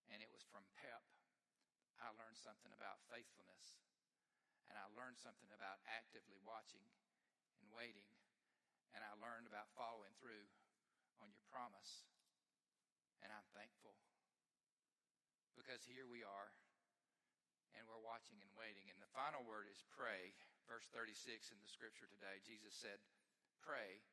And 0.09 0.21
it 0.21 0.29
was 0.29 0.45
from 0.45 0.65
Pep. 0.77 1.03
I 2.01 2.13
learned 2.13 2.37
something 2.37 2.71
about 2.73 3.01
faithfulness. 3.09 3.81
And 4.69 4.77
I 4.77 4.85
learned 4.97 5.17
something 5.21 5.49
about 5.53 5.81
actively 5.85 6.41
watching 6.41 6.85
and 7.61 7.69
waiting. 7.73 8.09
And 8.93 9.01
I 9.05 9.13
learned 9.17 9.45
about 9.45 9.69
following 9.77 10.13
through 10.17 10.45
on 11.21 11.29
your 11.29 11.43
promise. 11.49 12.05
And 13.21 13.29
I'm 13.33 13.45
thankful 13.53 13.97
because 15.57 15.85
here 15.89 16.05
we 16.05 16.21
are 16.21 16.53
and 17.73 17.83
we're 17.89 18.01
watching 18.05 18.37
and 18.39 18.53
waiting. 18.55 18.87
And 18.87 18.99
the 19.01 19.11
final 19.11 19.43
word 19.43 19.67
is 19.67 19.83
pray. 19.91 20.31
Verse 20.69 20.87
36 20.93 21.51
in 21.51 21.57
the 21.59 21.69
scripture 21.69 22.07
today, 22.07 22.41
Jesus 22.41 22.73
said, 22.73 23.01
Pray. 23.65 24.05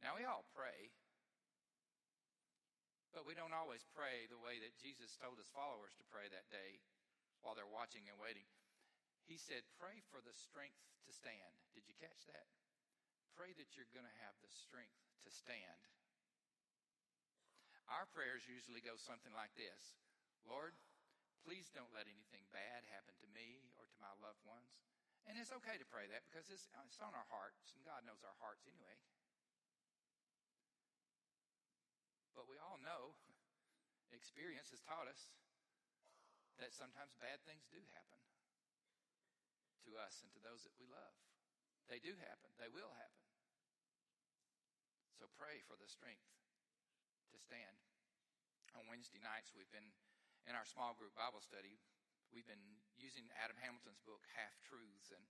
Now, 0.00 0.16
we 0.16 0.24
all 0.24 0.48
pray, 0.56 0.88
but 3.12 3.28
we 3.28 3.36
don't 3.36 3.52
always 3.52 3.84
pray 3.92 4.24
the 4.32 4.40
way 4.40 4.56
that 4.64 4.80
Jesus 4.80 5.12
told 5.20 5.36
his 5.36 5.52
followers 5.52 5.92
to 6.00 6.08
pray 6.08 6.24
that 6.32 6.48
day 6.48 6.80
while 7.44 7.52
they're 7.52 7.68
watching 7.68 8.08
and 8.08 8.16
waiting. 8.16 8.48
He 9.28 9.36
said, 9.36 9.68
Pray 9.76 10.00
for 10.08 10.24
the 10.24 10.32
strength 10.32 10.80
to 11.04 11.12
stand. 11.12 11.52
Did 11.76 11.84
you 11.84 11.92
catch 12.00 12.24
that? 12.32 12.48
Pray 13.36 13.52
that 13.60 13.76
you're 13.76 13.92
going 13.92 14.08
to 14.08 14.22
have 14.24 14.40
the 14.40 14.48
strength 14.48 14.96
to 15.28 15.30
stand. 15.30 15.84
Our 17.92 18.08
prayers 18.08 18.48
usually 18.48 18.80
go 18.80 18.96
something 18.96 19.34
like 19.36 19.52
this 19.58 20.00
Lord, 20.48 20.78
please 21.44 21.68
don't 21.74 21.92
let 21.92 22.08
anything 22.08 22.46
bad 22.54 22.88
happen 22.88 23.18
to 23.20 23.28
me 23.36 23.68
or 23.76 23.84
to 23.84 23.98
my 24.00 24.16
loved 24.22 24.40
ones. 24.48 24.80
And 25.28 25.36
it's 25.36 25.52
okay 25.62 25.76
to 25.76 25.86
pray 25.88 26.08
that 26.08 26.24
because 26.28 26.48
it's, 26.48 26.66
it's 26.88 27.00
on 27.00 27.12
our 27.12 27.28
hearts, 27.28 27.72
and 27.76 27.84
God 27.84 28.02
knows 28.04 28.24
our 28.24 28.36
hearts 28.40 28.64
anyway. 28.66 28.96
But 32.34 32.48
we 32.48 32.56
all 32.56 32.80
know, 32.80 33.14
experience 34.16 34.72
has 34.72 34.80
taught 34.82 35.06
us 35.06 35.30
that 36.60 36.76
sometimes 36.76 37.16
bad 37.16 37.40
things 37.48 37.64
do 37.72 37.80
happen 37.96 38.20
to 39.88 39.96
us 39.96 40.20
and 40.20 40.30
to 40.36 40.40
those 40.44 40.64
that 40.68 40.76
we 40.76 40.84
love. 40.88 41.16
They 41.88 41.98
do 41.98 42.14
happen, 42.20 42.52
they 42.60 42.70
will 42.70 42.92
happen. 42.96 43.24
So 45.16 45.28
pray 45.36 45.60
for 45.66 45.76
the 45.76 45.88
strength 45.88 46.24
to 47.32 47.38
stand. 47.40 47.76
On 48.78 48.86
Wednesday 48.86 49.18
nights, 49.20 49.52
we've 49.52 49.70
been 49.74 49.90
in 50.48 50.56
our 50.56 50.64
small 50.64 50.96
group 50.96 51.12
Bible 51.18 51.42
study, 51.42 51.76
we've 52.30 52.46
been 52.46 52.80
using 53.00 53.26
Adam 53.40 53.56
Hamilton's 53.58 54.00
book, 54.04 54.22
Half 54.36 54.54
Truths. 54.60 55.10
And 55.10 55.24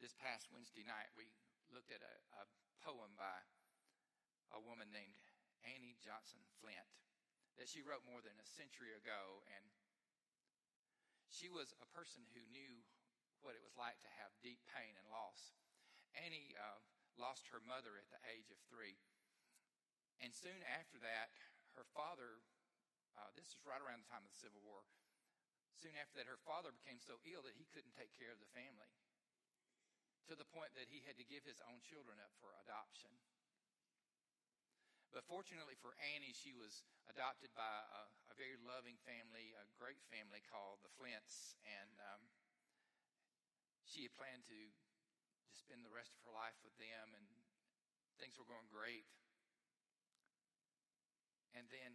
this 0.00 0.16
past 0.16 0.48
Wednesday 0.48 0.82
night, 0.84 1.12
we 1.14 1.28
looked 1.70 1.92
at 1.92 2.00
a, 2.00 2.14
a 2.40 2.44
poem 2.80 3.12
by 3.14 3.44
a 4.52 4.60
woman 4.60 4.88
named 4.90 5.16
Annie 5.64 6.00
Johnson 6.00 6.40
Flint 6.60 6.88
that 7.60 7.70
she 7.70 7.84
wrote 7.84 8.02
more 8.08 8.24
than 8.24 8.36
a 8.40 8.48
century 8.48 8.96
ago. 8.96 9.44
And 9.46 9.64
she 11.28 11.52
was 11.52 11.76
a 11.78 11.88
person 11.94 12.24
who 12.34 12.42
knew 12.50 12.82
what 13.44 13.54
it 13.54 13.62
was 13.62 13.76
like 13.76 14.00
to 14.00 14.16
have 14.18 14.32
deep 14.40 14.64
pain 14.72 14.96
and 14.96 15.06
loss. 15.12 15.54
Annie 16.16 16.56
uh, 16.56 16.80
lost 17.20 17.52
her 17.52 17.60
mother 17.60 17.94
at 18.00 18.08
the 18.08 18.20
age 18.26 18.48
of 18.48 18.58
three. 18.66 18.96
And 20.18 20.32
soon 20.32 20.64
after 20.64 20.96
that, 21.04 21.36
her 21.76 21.84
father 21.92 22.40
uh, 23.14 23.30
this 23.38 23.54
is 23.54 23.62
right 23.62 23.78
around 23.78 24.02
the 24.02 24.10
time 24.10 24.26
of 24.26 24.30
the 24.30 24.42
Civil 24.42 24.58
War. 24.66 24.82
Soon 25.78 25.94
after 25.98 26.16
that, 26.18 26.30
her 26.30 26.40
father 26.42 26.72
became 26.72 27.02
so 27.02 27.18
ill 27.28 27.42
that 27.44 27.58
he 27.58 27.68
couldn't 27.74 27.94
take 27.94 28.14
care 28.14 28.30
of 28.30 28.40
the 28.40 28.50
family 28.54 28.90
to 30.30 30.34
the 30.38 30.48
point 30.48 30.72
that 30.72 30.88
he 30.88 31.04
had 31.04 31.20
to 31.20 31.26
give 31.26 31.44
his 31.44 31.60
own 31.68 31.84
children 31.84 32.16
up 32.22 32.32
for 32.40 32.56
adoption. 32.64 33.12
But 35.12 35.22
fortunately 35.30 35.78
for 35.78 35.94
Annie, 36.16 36.34
she 36.34 36.50
was 36.56 36.82
adopted 37.06 37.54
by 37.54 37.62
a, 37.62 38.02
a 38.32 38.34
very 38.34 38.58
loving 38.66 38.98
family, 39.06 39.54
a 39.54 39.62
great 39.78 40.02
family 40.10 40.42
called 40.42 40.82
the 40.82 40.90
Flints, 40.98 41.54
and 41.62 41.94
um, 42.02 42.22
she 43.86 44.08
had 44.08 44.16
planned 44.18 44.42
to 44.50 44.58
just 45.46 45.62
spend 45.62 45.86
the 45.86 45.94
rest 45.94 46.16
of 46.18 46.24
her 46.26 46.34
life 46.34 46.58
with 46.66 46.74
them, 46.82 47.14
and 47.14 47.26
things 48.18 48.34
were 48.34 48.48
going 48.48 48.66
great. 48.72 49.06
And 51.54 51.70
then 51.70 51.94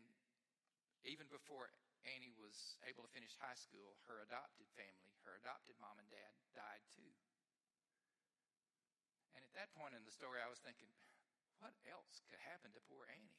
even 1.04 1.28
before 1.28 1.68
Annie 2.08 2.36
was 2.40 2.80
able 2.88 3.04
to 3.04 3.12
finish 3.12 3.36
high 3.40 3.58
school, 3.58 4.00
her 4.08 4.24
adopted 4.24 4.68
family, 4.76 5.12
her 5.28 5.36
adopted 5.40 5.76
mom 5.80 6.00
and 6.00 6.08
dad, 6.08 6.34
died 6.56 6.84
too. 6.96 7.12
And 9.36 9.44
at 9.44 9.54
that 9.56 9.76
point 9.76 9.96
in 9.96 10.04
the 10.08 10.16
story, 10.16 10.40
I 10.40 10.52
was 10.52 10.60
thinking, 10.64 10.92
what 11.60 11.76
else 11.88 12.24
could 12.32 12.40
happen 12.44 12.72
to 12.72 12.82
poor 12.88 13.04
Annie? 13.12 13.36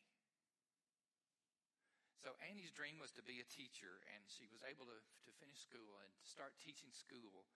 So 2.21 2.37
Annie's 2.45 2.73
dream 2.73 3.01
was 3.01 3.17
to 3.17 3.25
be 3.25 3.41
a 3.41 3.49
teacher, 3.49 4.05
and 4.13 4.21
she 4.29 4.45
was 4.53 4.61
able 4.69 4.85
to, 4.85 5.01
to 5.01 5.31
finish 5.41 5.57
school 5.57 5.97
and 6.05 6.13
start 6.21 6.53
teaching 6.61 6.93
school. 6.93 7.49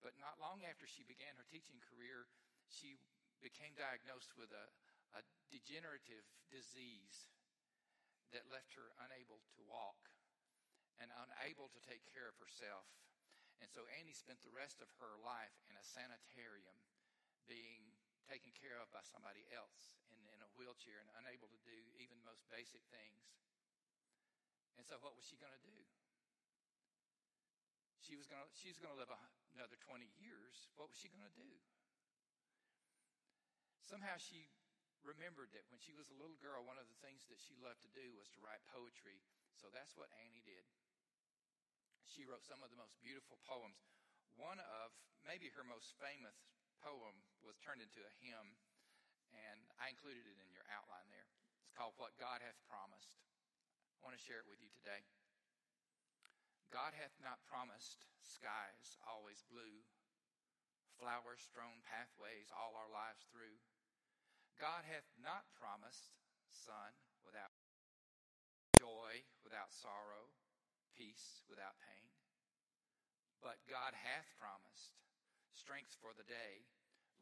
But 0.00 0.16
not 0.16 0.40
long 0.40 0.64
after 0.64 0.88
she 0.88 1.04
began 1.04 1.36
her 1.36 1.44
teaching 1.44 1.76
career, 1.84 2.24
she 2.72 2.96
became 3.44 3.76
diagnosed 3.76 4.32
with 4.40 4.48
a, 4.56 4.66
a 5.12 5.22
degenerative 5.52 6.24
disease 6.48 7.28
that 8.32 8.48
left 8.48 8.72
her 8.74 8.92
unable 9.04 9.40
to 9.56 9.60
walk 9.68 10.12
and 11.00 11.12
unable 11.12 11.68
to 11.72 11.80
take 11.84 12.04
care 12.08 12.28
of 12.28 12.36
herself. 12.40 12.88
And 13.60 13.70
so 13.70 13.86
Annie 14.00 14.16
spent 14.16 14.42
the 14.42 14.52
rest 14.52 14.82
of 14.82 14.90
her 14.98 15.14
life 15.22 15.54
in 15.70 15.78
a 15.78 15.84
sanitarium 15.84 16.76
being 17.46 17.94
taken 18.26 18.54
care 18.54 18.78
of 18.80 18.90
by 18.90 19.02
somebody 19.04 19.44
else 19.52 19.98
in, 20.10 20.18
in 20.32 20.40
a 20.40 20.50
wheelchair 20.56 20.98
and 21.02 21.10
unable 21.22 21.50
to 21.50 21.60
do 21.62 21.78
even 21.98 22.18
most 22.22 22.46
basic 22.48 22.82
things. 22.90 23.22
And 24.78 24.88
so 24.88 24.98
what 25.04 25.14
was 25.14 25.26
she 25.26 25.36
going 25.38 25.52
to 25.52 25.64
do? 25.66 25.78
She 28.02 28.18
was 28.18 28.26
going 28.26 28.42
to, 28.42 28.50
she's 28.56 28.82
going 28.82 28.90
to 28.90 28.98
live 28.98 29.12
another 29.54 29.78
20 29.78 30.10
years. 30.18 30.72
What 30.74 30.90
was 30.90 30.98
she 30.98 31.12
going 31.12 31.22
to 31.22 31.38
do? 31.38 31.52
Somehow 33.86 34.18
she 34.18 34.50
remembered 35.02 35.50
that 35.54 35.66
when 35.70 35.82
she 35.82 35.94
was 35.94 36.10
a 36.10 36.18
little 36.18 36.38
girl, 36.38 36.62
one 36.62 36.78
of 36.78 36.86
the 36.86 36.98
things 37.02 37.26
that 37.28 37.42
she 37.42 37.58
loved 37.58 37.82
to 37.82 37.92
do 37.92 38.14
was 38.14 38.30
to 38.34 38.42
write 38.42 38.62
poetry. 38.70 39.18
So 39.58 39.70
that's 39.70 39.94
what 39.98 40.10
Annie 40.22 40.42
did. 40.46 40.64
She 42.06 42.26
wrote 42.26 42.46
some 42.46 42.62
of 42.62 42.70
the 42.70 42.80
most 42.80 42.98
beautiful 43.02 43.38
poems. 43.46 43.78
One 44.36 44.58
of 44.58 44.94
maybe 45.22 45.52
her 45.54 45.66
most 45.66 45.94
famous 45.98 46.34
poem 46.82 47.14
was 47.46 47.58
turned 47.62 47.82
into 47.82 48.02
a 48.02 48.16
hymn, 48.22 48.58
and 49.30 49.60
I 49.78 49.92
included 49.92 50.26
it 50.26 50.38
in 50.42 50.50
your 50.50 50.66
outline 50.72 51.08
there. 51.12 51.30
It's 51.62 51.74
called 51.74 51.94
What 51.96 52.18
God 52.18 52.42
Hath 52.42 52.58
Promised. 52.66 53.16
I 54.02 54.04
want 54.04 54.18
to 54.18 54.22
share 54.22 54.42
it 54.42 54.50
with 54.50 54.58
you 54.58 54.72
today. 54.74 55.06
God 56.72 56.96
hath 56.96 57.12
not 57.20 57.44
promised 57.44 58.08
skies 58.24 58.96
always 59.04 59.44
blue, 59.44 59.84
flower 60.96 61.36
strewn 61.36 61.84
pathways 61.84 62.48
all 62.48 62.72
our 62.80 62.88
lives 62.88 63.28
through 63.28 63.60
God 64.60 64.84
hath 64.88 65.08
not 65.20 65.48
promised 65.56 66.12
Sun, 66.52 66.92
without 67.24 67.56
joy, 68.76 69.24
without 69.40 69.72
sorrow, 69.72 70.36
peace 70.92 71.40
without 71.48 71.80
pain. 71.80 72.12
But 73.40 73.64
God 73.64 73.96
hath 73.96 74.28
promised 74.36 75.00
strength 75.56 75.96
for 75.96 76.12
the 76.12 76.28
day, 76.28 76.68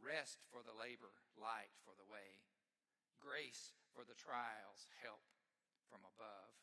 rest 0.03 0.43
for 0.51 0.67
the 0.67 0.75
labor, 0.75 1.15
light 1.39 1.73
for 1.87 1.95
the 1.95 2.07
way, 2.07 2.43
grace 3.23 3.79
for 3.95 4.03
the 4.03 4.19
trials, 4.19 4.91
help 5.01 5.23
from 5.87 6.03
above, 6.03 6.55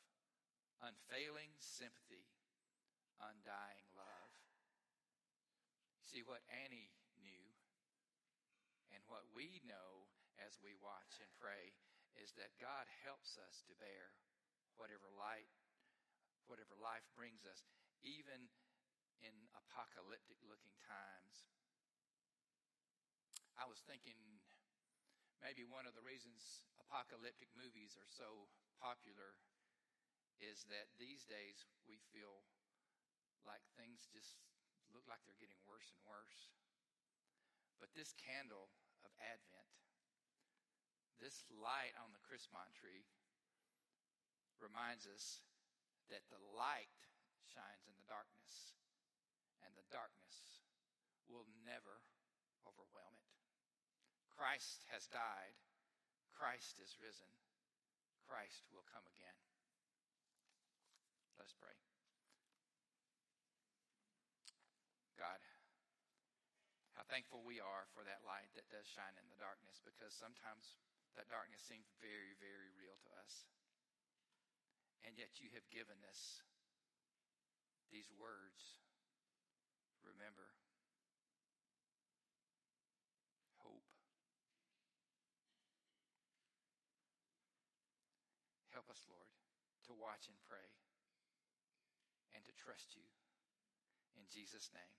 unfailing 0.84 1.56
sympathy, 1.58 2.30
undying 3.18 3.88
love. 3.96 4.32
See 6.04 6.22
what 6.22 6.46
Annie 6.52 6.94
knew 7.20 7.48
and 8.94 9.02
what 9.08 9.28
we 9.36 9.64
know 9.68 10.08
as 10.42 10.58
we 10.62 10.78
watch 10.80 11.20
and 11.22 11.30
pray 11.38 11.74
is 12.18 12.34
that 12.38 12.58
God 12.58 12.90
helps 13.06 13.38
us 13.38 13.62
to 13.70 13.74
bear 13.78 14.14
whatever 14.78 15.10
light, 15.18 15.50
whatever 16.50 16.74
life 16.78 17.06
brings 17.14 17.46
us, 17.46 17.66
even 18.02 18.50
in 19.22 19.34
apocalyptic 19.58 20.38
looking 20.46 20.78
times. 20.86 21.50
I 23.58 23.66
was 23.66 23.82
thinking 23.90 24.18
maybe 25.42 25.66
one 25.66 25.90
of 25.90 25.98
the 25.98 26.06
reasons 26.06 26.66
apocalyptic 26.78 27.50
movies 27.58 27.98
are 27.98 28.10
so 28.10 28.46
popular 28.78 29.34
is 30.38 30.70
that 30.70 30.94
these 31.02 31.26
days 31.26 31.66
we 31.90 31.98
feel 32.14 32.46
like 33.42 33.66
things 33.74 34.06
just 34.14 34.38
look 34.94 35.06
like 35.10 35.26
they're 35.26 35.42
getting 35.42 35.58
worse 35.66 35.90
and 35.90 36.02
worse. 36.06 36.54
But 37.82 37.94
this 37.98 38.14
candle 38.18 38.70
of 39.02 39.10
Advent, 39.18 39.74
this 41.18 41.46
light 41.50 41.94
on 41.98 42.14
the 42.14 42.24
Christmas 42.24 42.70
tree, 42.78 43.06
reminds 44.58 45.06
us 45.06 45.42
that 46.10 46.26
the 46.34 46.42
light 46.56 46.94
shines 47.46 47.86
in 47.86 47.94
the 47.98 48.10
darkness, 48.10 48.78
and 49.62 49.74
the 49.78 49.88
darkness 49.94 50.64
will 51.30 51.46
never 51.66 52.02
overwhelm 52.66 53.18
it. 53.22 53.34
Christ 54.34 54.86
has 54.94 55.10
died, 55.10 55.58
Christ 56.34 56.78
is 56.78 56.98
risen, 57.02 57.30
Christ 58.26 58.70
will 58.70 58.86
come 58.86 59.06
again. 59.10 59.38
Let 61.38 61.50
us 61.50 61.58
pray. 61.58 61.74
God, 65.18 65.42
how 66.94 67.06
thankful 67.10 67.42
we 67.42 67.58
are 67.58 67.90
for 67.94 68.06
that 68.06 68.22
light 68.26 68.54
that 68.54 68.70
does 68.70 68.86
shine 68.86 69.18
in 69.18 69.26
the 69.34 69.42
darkness 69.42 69.82
because 69.82 70.14
sometimes 70.14 70.78
that 71.18 71.34
darkness 71.34 71.66
seems 71.66 71.90
very, 71.98 72.38
very 72.38 72.70
real 72.78 72.94
to 73.02 73.10
us. 73.18 73.50
And 75.02 75.18
yet 75.18 75.42
you 75.42 75.50
have 75.58 75.66
given 75.74 75.98
us 76.06 76.46
these 77.90 78.14
words. 78.14 78.78
Remember, 80.06 80.54
hope. 83.66 83.90
Help 88.70 88.88
us, 88.94 89.02
Lord, 89.10 89.34
to 89.90 89.98
watch 89.98 90.30
and 90.30 90.38
pray 90.46 90.70
and 92.38 92.46
to 92.46 92.54
trust 92.54 92.94
you. 92.94 93.04
In 94.14 94.30
Jesus' 94.30 94.70
name. 94.70 94.98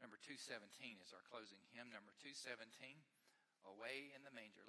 Number 0.00 0.09
217 0.20 1.00
is 1.00 1.16
our 1.16 1.24
closing 1.32 1.60
hymn. 1.72 1.88
Number 1.88 2.12
217, 2.20 2.68
Away 3.64 4.12
in 4.12 4.20
the 4.24 4.32
Manger. 4.36 4.68